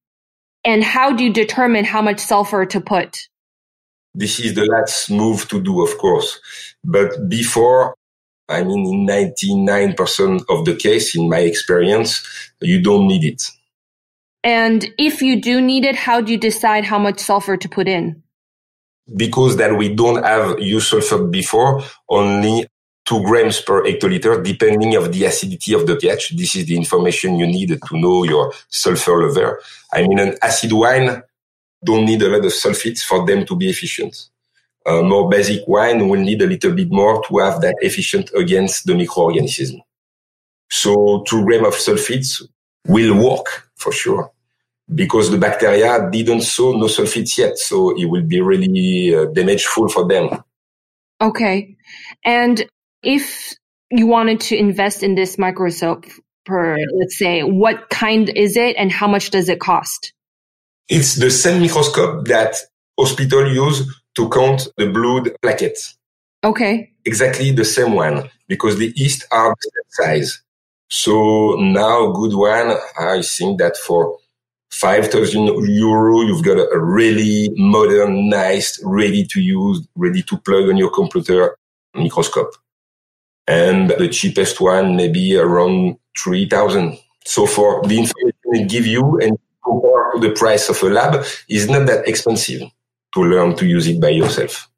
And 0.64 0.82
how 0.82 1.12
do 1.12 1.24
you 1.24 1.32
determine 1.32 1.84
how 1.84 2.02
much 2.02 2.18
sulfur 2.18 2.66
to 2.66 2.80
put? 2.80 3.28
This 4.14 4.40
is 4.40 4.54
the 4.54 4.64
last 4.64 5.10
move 5.10 5.48
to 5.48 5.60
do, 5.60 5.82
of 5.82 5.96
course. 5.98 6.40
But 6.82 7.28
before, 7.28 7.94
I 8.48 8.64
mean, 8.64 8.84
in 8.86 9.06
99% 9.06 10.44
of 10.48 10.64
the 10.64 10.74
case, 10.74 11.14
in 11.14 11.28
my 11.28 11.40
experience, 11.40 12.26
you 12.60 12.82
don't 12.82 13.06
need 13.06 13.24
it. 13.24 13.42
And 14.42 14.88
if 14.98 15.22
you 15.22 15.40
do 15.40 15.60
need 15.60 15.84
it, 15.84 15.94
how 15.94 16.20
do 16.20 16.32
you 16.32 16.38
decide 16.38 16.84
how 16.84 16.98
much 16.98 17.20
sulfur 17.20 17.56
to 17.56 17.68
put 17.68 17.86
in? 17.86 18.22
Because 19.14 19.56
that 19.56 19.76
we 19.76 19.94
don't 19.94 20.24
have 20.24 20.58
used 20.58 20.88
sulfur 20.88 21.24
before, 21.24 21.82
only 22.08 22.66
two 23.08 23.22
grams 23.22 23.62
per 23.62 23.84
hectoliter, 23.84 24.44
depending 24.44 24.94
of 24.94 25.10
the 25.10 25.24
acidity 25.24 25.72
of 25.72 25.86
the 25.86 25.96
pH. 25.96 26.36
This 26.36 26.56
is 26.56 26.66
the 26.66 26.76
information 26.76 27.38
you 27.38 27.46
need 27.46 27.70
to 27.70 27.98
know 27.98 28.24
your 28.24 28.52
sulfur 28.68 29.26
level. 29.26 29.56
I 29.94 30.02
mean, 30.02 30.18
an 30.18 30.36
acid 30.42 30.72
wine 30.72 31.22
don't 31.82 32.04
need 32.04 32.20
a 32.20 32.28
lot 32.28 32.44
of 32.44 32.52
sulfites 32.52 33.02
for 33.02 33.24
them 33.24 33.46
to 33.46 33.56
be 33.56 33.70
efficient. 33.70 34.28
A 34.84 35.02
more 35.02 35.26
basic 35.30 35.66
wine 35.66 36.06
will 36.08 36.20
need 36.20 36.42
a 36.42 36.46
little 36.46 36.72
bit 36.74 36.90
more 36.90 37.22
to 37.26 37.38
have 37.38 37.62
that 37.62 37.76
efficient 37.80 38.30
against 38.36 38.84
the 38.84 38.92
microorganism. 38.92 39.80
So 40.70 41.24
two 41.26 41.44
grams 41.46 41.66
of 41.68 41.74
sulfites 41.74 42.42
will 42.86 43.14
work 43.16 43.70
for 43.76 43.90
sure 43.90 44.30
because 44.94 45.30
the 45.30 45.38
bacteria 45.38 46.10
didn't 46.10 46.42
show 46.42 46.72
no 46.72 46.86
sulfites 46.86 47.38
yet. 47.38 47.56
So 47.56 47.98
it 47.98 48.04
will 48.04 48.22
be 48.22 48.42
really 48.42 49.14
uh, 49.14 49.26
damageful 49.26 49.88
for 49.88 50.06
them. 50.06 50.44
Okay. 51.22 51.74
And 52.24 52.68
if 53.02 53.54
you 53.90 54.06
wanted 54.06 54.40
to 54.40 54.56
invest 54.56 55.02
in 55.02 55.14
this 55.14 55.38
microscope 55.38 56.04
per, 56.44 56.76
let's 56.98 57.18
say, 57.18 57.42
what 57.42 57.90
kind 57.90 58.28
is 58.30 58.56
it 58.56 58.76
and 58.76 58.92
how 58.92 59.06
much 59.06 59.30
does 59.30 59.48
it 59.48 59.60
cost? 59.60 60.12
It's 60.88 61.16
the 61.16 61.30
same 61.30 61.60
microscope 61.60 62.26
that 62.28 62.56
hospital 62.98 63.52
use 63.52 63.86
to 64.16 64.28
count 64.30 64.68
the 64.76 64.88
blood 64.88 65.30
plaquettes. 65.42 65.94
Okay. 66.44 66.92
Exactly 67.04 67.50
the 67.50 67.64
same 67.64 67.92
one 67.92 68.28
because 68.48 68.78
the 68.78 68.92
yeast 68.96 69.26
are 69.30 69.54
the 69.54 69.70
same 69.74 70.06
size. 70.06 70.42
So 70.88 71.56
now 71.58 72.12
good 72.12 72.34
one, 72.34 72.76
I 72.98 73.22
think 73.22 73.58
that 73.58 73.76
for 73.76 74.16
5,000 74.70 75.46
euro, 75.68 76.22
you've 76.22 76.44
got 76.44 76.58
a 76.58 76.78
really 76.78 77.50
modern, 77.56 78.28
nice, 78.28 78.80
ready 78.84 79.24
to 79.26 79.40
use, 79.40 79.86
ready 79.96 80.22
to 80.22 80.38
plug 80.38 80.68
on 80.68 80.76
your 80.76 80.90
computer 80.90 81.56
microscope. 81.94 82.54
And 83.48 83.90
the 83.90 84.08
cheapest 84.08 84.60
one, 84.60 84.94
maybe 84.94 85.36
around 85.36 85.96
3,000. 86.22 86.98
So 87.24 87.46
for 87.46 87.82
the 87.82 87.98
information 87.98 88.38
they 88.52 88.64
give 88.64 88.86
you 88.86 89.18
and 89.22 89.38
compare 89.64 90.12
to 90.12 90.20
the 90.20 90.34
price 90.34 90.68
of 90.68 90.82
a 90.82 90.90
lab 90.90 91.24
is 91.48 91.68
not 91.68 91.86
that 91.86 92.06
expensive 92.06 92.62
to 93.14 93.20
learn 93.20 93.56
to 93.56 93.66
use 93.66 93.86
it 93.88 94.00
by 94.00 94.10
yourself. 94.10 94.68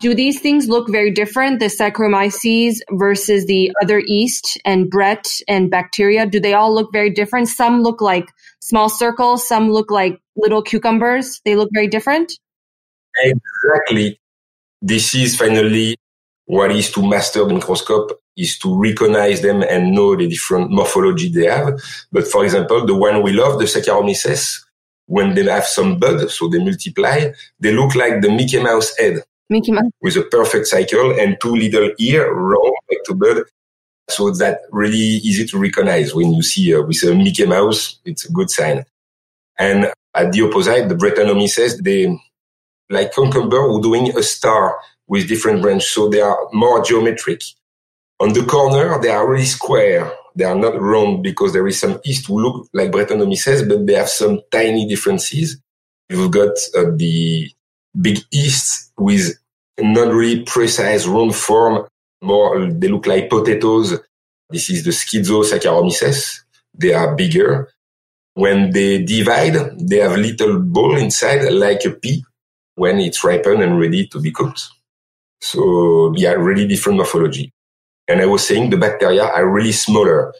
Do 0.00 0.14
these 0.14 0.40
things 0.40 0.66
look 0.66 0.90
very 0.90 1.10
different, 1.10 1.60
the 1.60 1.66
Saccharomyces 1.66 2.78
versus 2.92 3.44
the 3.44 3.70
other 3.82 3.98
yeast 3.98 4.58
and 4.64 4.88
Brett 4.88 5.28
and 5.46 5.70
bacteria? 5.70 6.24
Do 6.24 6.40
they 6.40 6.54
all 6.54 6.74
look 6.74 6.90
very 6.90 7.10
different? 7.10 7.48
Some 7.48 7.82
look 7.82 8.00
like 8.00 8.26
small 8.60 8.88
circles, 8.88 9.46
some 9.46 9.70
look 9.70 9.90
like 9.90 10.18
little 10.36 10.62
cucumbers. 10.62 11.42
They 11.44 11.54
look 11.54 11.68
very 11.74 11.86
different? 11.86 12.32
Exactly. 13.22 14.18
This 14.80 15.14
is 15.14 15.36
finally 15.36 15.98
what 16.50 16.72
is 16.72 16.90
to 16.90 17.08
master 17.08 17.44
the 17.44 17.54
microscope 17.54 18.20
is 18.36 18.58
to 18.58 18.76
recognize 18.76 19.40
them 19.40 19.62
and 19.62 19.92
know 19.92 20.16
the 20.16 20.26
different 20.26 20.68
morphology 20.72 21.28
they 21.28 21.46
have. 21.46 21.80
But 22.10 22.26
for 22.26 22.44
example, 22.44 22.84
the 22.84 22.94
one 22.96 23.22
we 23.22 23.32
love, 23.32 23.60
the 23.60 23.66
Saccharomyces, 23.66 24.60
when 25.06 25.34
they 25.34 25.44
have 25.44 25.64
some 25.64 26.00
bud, 26.00 26.28
so 26.28 26.48
they 26.48 26.58
multiply, 26.58 27.30
they 27.60 27.72
look 27.72 27.94
like 27.94 28.20
the 28.20 28.30
Mickey 28.30 28.60
Mouse 28.60 28.96
head. 28.98 29.22
Mickey 29.48 29.70
Mouse. 29.70 29.92
With 30.02 30.16
a 30.16 30.22
perfect 30.22 30.66
cycle 30.66 31.12
and 31.20 31.36
two 31.40 31.54
little 31.54 31.92
ear 32.00 32.32
round 32.32 32.74
like 32.90 33.04
to 33.04 33.14
bud. 33.14 33.44
So 34.08 34.32
that 34.32 34.62
really 34.72 34.98
easy 34.98 35.46
to 35.46 35.58
recognize 35.58 36.12
when 36.16 36.32
you 36.32 36.42
see 36.42 36.74
uh, 36.74 36.82
with 36.82 37.00
a 37.04 37.14
Mickey 37.14 37.46
Mouse, 37.46 38.00
it's 38.04 38.28
a 38.28 38.32
good 38.32 38.50
sign. 38.50 38.84
And 39.56 39.92
at 40.16 40.32
the 40.32 40.42
opposite, 40.42 40.88
the 40.88 40.96
Brettanomyces, 40.96 41.80
they 41.84 42.18
like 42.88 43.14
cucumber 43.14 43.62
who 43.68 43.80
doing 43.80 44.18
a 44.18 44.22
star 44.24 44.74
with 45.10 45.28
different 45.28 45.60
branches. 45.60 45.90
So 45.90 46.08
they 46.08 46.20
are 46.20 46.38
more 46.52 46.82
geometric. 46.82 47.42
On 48.20 48.32
the 48.32 48.44
corner, 48.44 48.96
they 49.02 49.10
are 49.10 49.28
really 49.28 49.44
square. 49.44 50.12
They 50.36 50.44
are 50.44 50.54
not 50.54 50.80
round 50.80 51.24
because 51.24 51.52
there 51.52 51.66
is 51.66 51.80
some 51.80 51.98
east 52.04 52.28
who 52.28 52.40
look 52.40 52.68
like 52.72 52.92
Brettanomyces, 52.92 53.68
but 53.68 53.86
they 53.86 53.94
have 53.94 54.08
some 54.08 54.40
tiny 54.52 54.86
differences. 54.86 55.60
You've 56.08 56.30
got 56.30 56.56
uh, 56.76 56.92
the 56.94 57.50
big 58.00 58.18
yeast 58.30 58.92
with 58.96 59.36
not 59.80 60.14
really 60.14 60.44
precise 60.44 61.06
round 61.06 61.34
form. 61.34 61.88
More, 62.22 62.70
they 62.70 62.86
look 62.86 63.06
like 63.06 63.30
potatoes. 63.30 63.98
This 64.48 64.70
is 64.70 64.84
the 64.84 64.90
Schizosaccharomyces. 64.90 66.40
They 66.78 66.92
are 66.92 67.16
bigger. 67.16 67.68
When 68.34 68.70
they 68.70 69.02
divide, 69.02 69.56
they 69.80 69.96
have 69.96 70.16
little 70.16 70.60
ball 70.60 70.96
inside 70.96 71.50
like 71.50 71.84
a 71.84 71.90
pea 71.90 72.22
when 72.76 73.00
it's 73.00 73.24
ripened 73.24 73.62
and 73.62 73.80
ready 73.80 74.06
to 74.06 74.20
be 74.20 74.30
cooked. 74.30 74.68
So 75.40 76.12
yeah, 76.16 76.32
really 76.32 76.66
different 76.66 76.96
morphology. 76.96 77.52
And 78.08 78.20
I 78.20 78.26
was 78.26 78.46
saying 78.46 78.70
the 78.70 78.76
bacteria 78.76 79.24
are 79.24 79.48
really 79.48 79.72
smaller, 79.72 80.34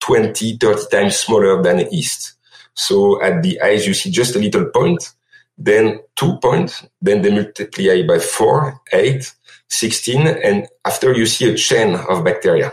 20, 0.00 0.58
30 0.58 0.82
times 0.90 1.16
smaller 1.16 1.62
than 1.62 1.90
yeast. 1.90 2.34
So 2.74 3.22
at 3.22 3.42
the 3.42 3.60
eyes, 3.60 3.86
you 3.86 3.94
see 3.94 4.10
just 4.10 4.36
a 4.36 4.38
little 4.38 4.66
point 4.66 5.14
then 5.56 6.00
two 6.16 6.36
points, 6.38 6.86
then 7.00 7.22
they 7.22 7.30
multiply 7.30 8.02
by 8.06 8.18
four, 8.18 8.80
eight, 8.92 9.32
16, 9.68 10.26
and 10.26 10.66
after 10.84 11.12
you 11.12 11.26
see 11.26 11.50
a 11.50 11.56
chain 11.56 11.94
of 11.94 12.24
bacteria. 12.24 12.72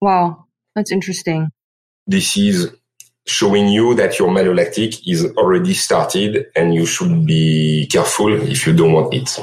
Wow, 0.00 0.46
that's 0.74 0.92
interesting. 0.92 1.50
This 2.06 2.36
is 2.36 2.72
showing 3.26 3.68
you 3.68 3.94
that 3.94 4.18
your 4.18 4.28
malolactic 4.28 5.02
is 5.06 5.26
already 5.36 5.74
started 5.74 6.46
and 6.56 6.74
you 6.74 6.86
should 6.86 7.26
be 7.26 7.86
careful 7.90 8.32
if 8.32 8.66
you 8.66 8.72
don't 8.72 8.92
want 8.92 9.14
it. 9.14 9.38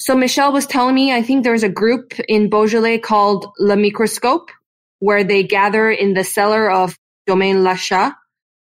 So 0.00 0.16
Michelle 0.16 0.50
was 0.50 0.64
telling 0.64 0.94
me, 0.94 1.12
I 1.12 1.20
think 1.20 1.44
there's 1.44 1.62
a 1.62 1.68
group 1.68 2.18
in 2.26 2.48
Beaujolais 2.48 3.00
called 3.00 3.52
Le 3.58 3.76
Microscope 3.76 4.50
where 5.00 5.22
they 5.22 5.42
gather 5.42 5.90
in 5.90 6.14
the 6.14 6.24
cellar 6.24 6.70
of 6.70 6.96
Domaine 7.26 7.56
Lachat 7.56 8.14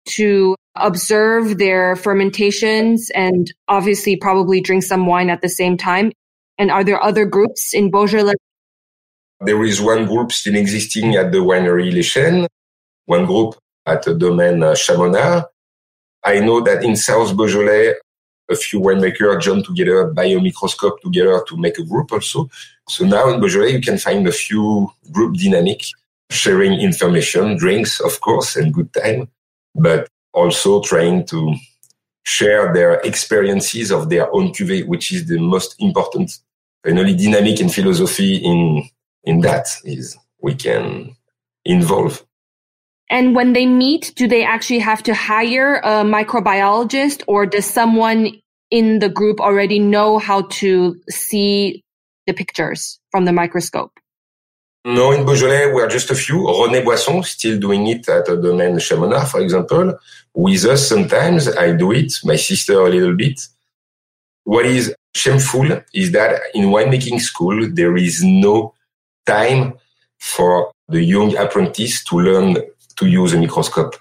to 0.10 0.56
observe 0.76 1.60
their 1.60 1.96
fermentations 1.96 3.12
and 3.12 3.54
obviously 3.68 4.16
probably 4.16 4.62
drink 4.62 4.82
some 4.82 5.06
wine 5.06 5.30
at 5.30 5.44
the 5.44 5.50
same 5.50 5.78
time. 5.78 6.12
And 6.58 6.72
are 6.72 6.84
there 6.84 7.02
other 7.02 7.26
groups 7.26 7.72
in 7.72 7.92
Beaujolais? 7.92 8.34
There 9.42 9.64
is 9.64 9.80
one 9.80 10.08
group 10.08 10.32
still 10.32 10.56
existing 10.56 11.16
at 11.16 11.32
the 11.32 11.38
winery 11.38 11.94
Les 11.94 12.48
one 13.06 13.28
group 13.28 13.56
at 13.86 14.02
the 14.02 14.16
Domaine 14.16 14.62
Chamonard. 14.76 15.46
I 16.24 16.40
know 16.40 16.62
that 16.62 16.84
in 16.84 16.96
South 16.96 17.38
Beaujolais, 17.38 17.94
a 18.52 18.56
few 18.56 18.80
winemakers 18.80 19.42
joined 19.42 19.66
together 19.66 20.08
by 20.08 20.26
a 20.26 20.40
microscope 20.40 21.02
together 21.02 21.44
to 21.48 21.58
make 21.58 21.78
a 21.80 21.84
group 21.84 22.12
also. 22.12 22.50
So 22.88 23.06
now 23.06 23.30
in 23.30 23.40
Beaujolais, 23.40 23.72
you 23.72 23.82
can 23.82 23.98
find 23.98 24.28
a 24.28 24.32
few 24.32 24.92
group 25.12 25.38
dynamic 25.38 25.84
sharing 26.30 26.80
information, 26.80 27.58
drinks, 27.58 28.00
of 28.00 28.20
course, 28.22 28.56
and 28.56 28.74
good 28.74 28.92
time, 28.94 29.30
but 29.76 30.08
also 30.34 30.82
trying 30.82 31.26
to 31.26 31.56
share 32.24 32.74
their 32.74 32.94
experiences 33.02 33.92
of 33.92 34.10
their 34.10 34.34
own 34.34 34.54
cuvée, 34.54 34.88
which 34.88 35.12
is 35.12 35.28
the 35.28 35.40
most 35.40 35.76
important, 35.80 36.40
finally 36.84 37.16
dynamic 37.16 37.60
and 37.60 37.74
philosophy 37.74 38.36
in, 38.36 38.84
in 39.24 39.42
that 39.42 39.68
is 39.84 40.18
we 40.42 40.56
can 40.56 41.16
involve. 41.66 42.26
And 43.10 43.36
when 43.36 43.52
they 43.52 43.66
meet, 43.66 44.14
do 44.16 44.28
they 44.28 44.46
actually 44.46 44.80
have 44.80 45.04
to 45.04 45.14
hire 45.14 45.82
a 45.84 46.04
microbiologist 46.04 47.24
or 47.28 47.46
does 47.46 47.66
someone 47.66 48.41
in 48.72 49.00
the 49.00 49.10
group 49.10 49.40
already 49.40 49.80
know 49.80 50.18
how 50.18 50.44
to 50.44 51.00
see 51.10 51.84
the 52.26 52.34
pictures 52.34 53.00
from 53.12 53.26
the 53.26 53.34
microscope? 53.34 53.92
No, 54.84 55.12
in 55.12 55.26
Beaujolais, 55.26 55.72
we 55.72 55.82
are 55.82 55.88
just 55.88 56.10
a 56.10 56.16
few. 56.16 56.38
René 56.38 56.84
Boisson 56.84 57.24
still 57.24 57.60
doing 57.60 57.86
it 57.86 58.10
at 58.10 58.26
the 58.26 58.36
domain 58.38 58.78
Chamonard, 58.78 59.28
for 59.28 59.40
example. 59.40 59.94
With 60.34 60.66
us 60.66 60.90
sometimes, 60.90 61.48
I 61.56 61.74
do 61.74 61.92
it, 61.92 62.14
my 62.24 62.36
sister 62.36 62.80
a 62.80 62.90
little 62.90 63.16
bit. 63.16 63.40
What 64.44 64.66
is 64.66 64.96
shameful 65.14 65.84
is 65.94 66.12
that 66.14 66.42
in 66.56 66.66
winemaking 66.66 67.20
school, 67.20 67.70
there 67.72 67.96
is 67.96 68.24
no 68.24 68.74
time 69.28 69.74
for 70.18 70.72
the 70.88 71.04
young 71.04 71.38
apprentice 71.38 72.04
to 72.06 72.20
learn 72.20 72.58
to 72.96 73.06
use 73.06 73.34
a 73.34 73.40
microscope. 73.40 73.96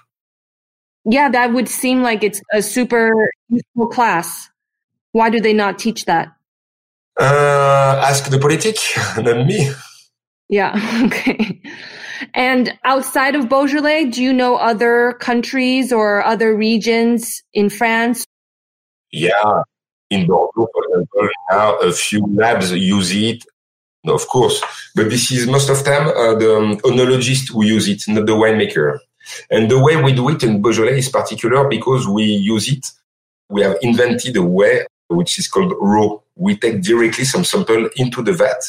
Yeah, 1.05 1.29
that 1.29 1.53
would 1.53 1.67
seem 1.67 2.01
like 2.01 2.23
it's 2.23 2.41
a 2.53 2.61
super 2.61 3.11
useful 3.49 3.87
class. 3.87 4.49
Why 5.11 5.29
do 5.29 5.39
they 5.39 5.53
not 5.53 5.79
teach 5.79 6.05
that? 6.05 6.29
Uh, 7.19 8.01
ask 8.03 8.29
the 8.29 8.39
politic, 8.39 8.77
not 9.17 9.45
me. 9.45 9.71
Yeah. 10.49 10.75
Okay. 11.05 11.61
And 12.35 12.77
outside 12.83 13.35
of 13.35 13.49
Beaujolais, 13.49 14.05
do 14.05 14.21
you 14.21 14.31
know 14.31 14.55
other 14.55 15.13
countries 15.13 15.91
or 15.91 16.23
other 16.23 16.55
regions 16.55 17.41
in 17.53 17.69
France? 17.69 18.25
Yeah. 19.11 19.63
In 20.09 20.27
Bordeaux, 20.27 20.67
for 20.73 20.83
example, 20.85 21.29
now 21.49 21.77
a 21.77 21.91
few 21.91 22.25
labs 22.33 22.71
use 22.71 23.11
it. 23.11 23.43
Of 24.05 24.27
course, 24.27 24.61
but 24.95 25.09
this 25.09 25.31
is 25.31 25.47
most 25.47 25.69
of 25.69 25.83
time 25.83 26.07
uh, 26.07 26.35
the 26.35 26.57
um, 26.57 26.77
oenologist 26.79 27.51
who 27.51 27.63
use 27.63 27.87
it, 27.87 28.03
not 28.07 28.25
the 28.25 28.33
winemaker. 28.33 28.99
And 29.49 29.69
the 29.69 29.79
way 29.79 30.01
we 30.01 30.13
do 30.13 30.29
it 30.29 30.43
in 30.43 30.61
Beaujolais 30.61 30.97
is 30.97 31.09
particular 31.09 31.67
because 31.67 32.07
we 32.07 32.23
use 32.23 32.71
it. 32.71 32.85
We 33.49 33.61
have 33.61 33.77
invented 33.81 34.35
a 34.37 34.43
way 34.43 34.85
which 35.11 35.37
is 35.37 35.47
called 35.47 35.73
raw. 35.79 36.17
We 36.35 36.57
take 36.57 36.81
directly 36.81 37.25
some 37.25 37.43
sample 37.43 37.89
into 37.97 38.23
the 38.23 38.33
vat 38.33 38.63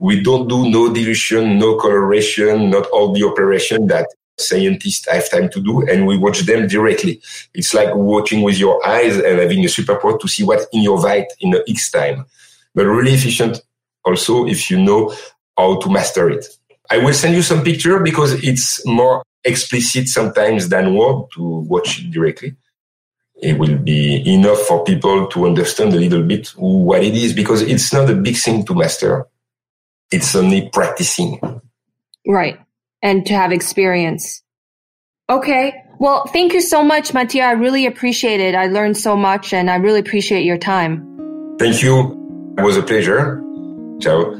we 0.00 0.22
don't 0.22 0.48
do 0.48 0.68
no 0.68 0.92
dilution, 0.92 1.58
no 1.58 1.76
coloration, 1.76 2.70
not 2.70 2.86
all 2.86 3.12
the 3.12 3.22
operation 3.22 3.86
that 3.88 4.08
scientists 4.38 5.06
have 5.06 5.30
time 5.30 5.50
to 5.50 5.60
do, 5.60 5.86
and 5.86 6.06
we 6.06 6.16
watch 6.16 6.40
them 6.40 6.66
directly. 6.66 7.20
It's 7.52 7.74
like 7.74 7.94
watching 7.94 8.40
with 8.40 8.58
your 8.58 8.84
eyes 8.84 9.16
and 9.16 9.38
having 9.38 9.62
a 9.62 9.68
super 9.68 10.00
to 10.00 10.28
see 10.28 10.42
what's 10.42 10.66
in 10.72 10.80
your 10.80 11.00
vat 11.00 11.26
in 11.40 11.50
the 11.50 11.62
X 11.68 11.90
time. 11.90 12.24
But 12.74 12.86
really 12.86 13.12
efficient 13.12 13.60
also 14.02 14.46
if 14.46 14.70
you 14.70 14.80
know 14.80 15.14
how 15.58 15.78
to 15.80 15.90
master 15.90 16.30
it. 16.30 16.46
I 16.90 16.96
will 16.96 17.12
send 17.12 17.34
you 17.34 17.42
some 17.42 17.62
picture 17.62 18.00
because 18.00 18.42
it's 18.42 18.84
more 18.86 19.22
explicit 19.44 20.08
sometimes 20.08 20.70
than 20.70 20.94
word 20.94 21.26
to 21.34 21.42
watch 21.42 22.00
it 22.00 22.10
directly. 22.10 22.56
It 23.42 23.58
will 23.58 23.78
be 23.78 24.22
enough 24.34 24.58
for 24.60 24.84
people 24.84 25.26
to 25.28 25.46
understand 25.46 25.94
a 25.94 25.96
little 25.96 26.22
bit 26.22 26.48
what 26.56 27.02
it 27.02 27.14
is 27.14 27.32
because 27.32 27.62
it's 27.62 27.92
not 27.92 28.10
a 28.10 28.14
big 28.14 28.36
thing 28.36 28.64
to 28.66 28.74
master 28.74 29.26
it's 30.10 30.34
only 30.34 30.68
practicing. 30.68 31.40
Right. 32.26 32.58
And 33.02 33.24
to 33.26 33.34
have 33.34 33.52
experience. 33.52 34.42
Okay. 35.28 35.72
Well, 35.98 36.26
thank 36.26 36.52
you 36.52 36.60
so 36.60 36.82
much, 36.82 37.14
Mathieu. 37.14 37.42
I 37.42 37.52
really 37.52 37.86
appreciate 37.86 38.40
it. 38.40 38.54
I 38.54 38.66
learned 38.66 38.96
so 38.96 39.16
much 39.16 39.52
and 39.52 39.70
I 39.70 39.76
really 39.76 40.00
appreciate 40.00 40.44
your 40.44 40.58
time. 40.58 41.56
Thank 41.58 41.82
you. 41.82 42.54
It 42.58 42.62
was 42.62 42.76
a 42.76 42.82
pleasure. 42.82 43.42
Ciao. 44.00 44.34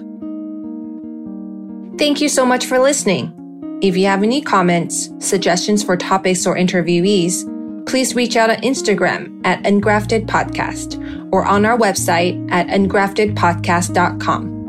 Thank 1.99 2.21
you 2.21 2.29
so 2.29 2.47
much 2.47 2.67
for 2.67 2.79
listening. 2.79 3.37
If 3.83 3.97
you 3.97 4.07
have 4.07 4.23
any 4.23 4.43
comments, 4.43 5.11
suggestions 5.19 5.83
for 5.83 5.97
topics 5.97 6.47
or 6.47 6.57
interviewees, 6.57 7.45
please 7.91 8.15
reach 8.15 8.37
out 8.37 8.51
on 8.51 8.57
Instagram 8.59 9.45
at 9.45 9.61
Ungrafted 9.65 10.27
Podcast 10.27 10.97
or 11.33 11.45
on 11.45 11.67
our 11.67 11.77
website 11.77 12.49
at 12.53 12.69
ungraftedpodcast.com. 12.69 14.60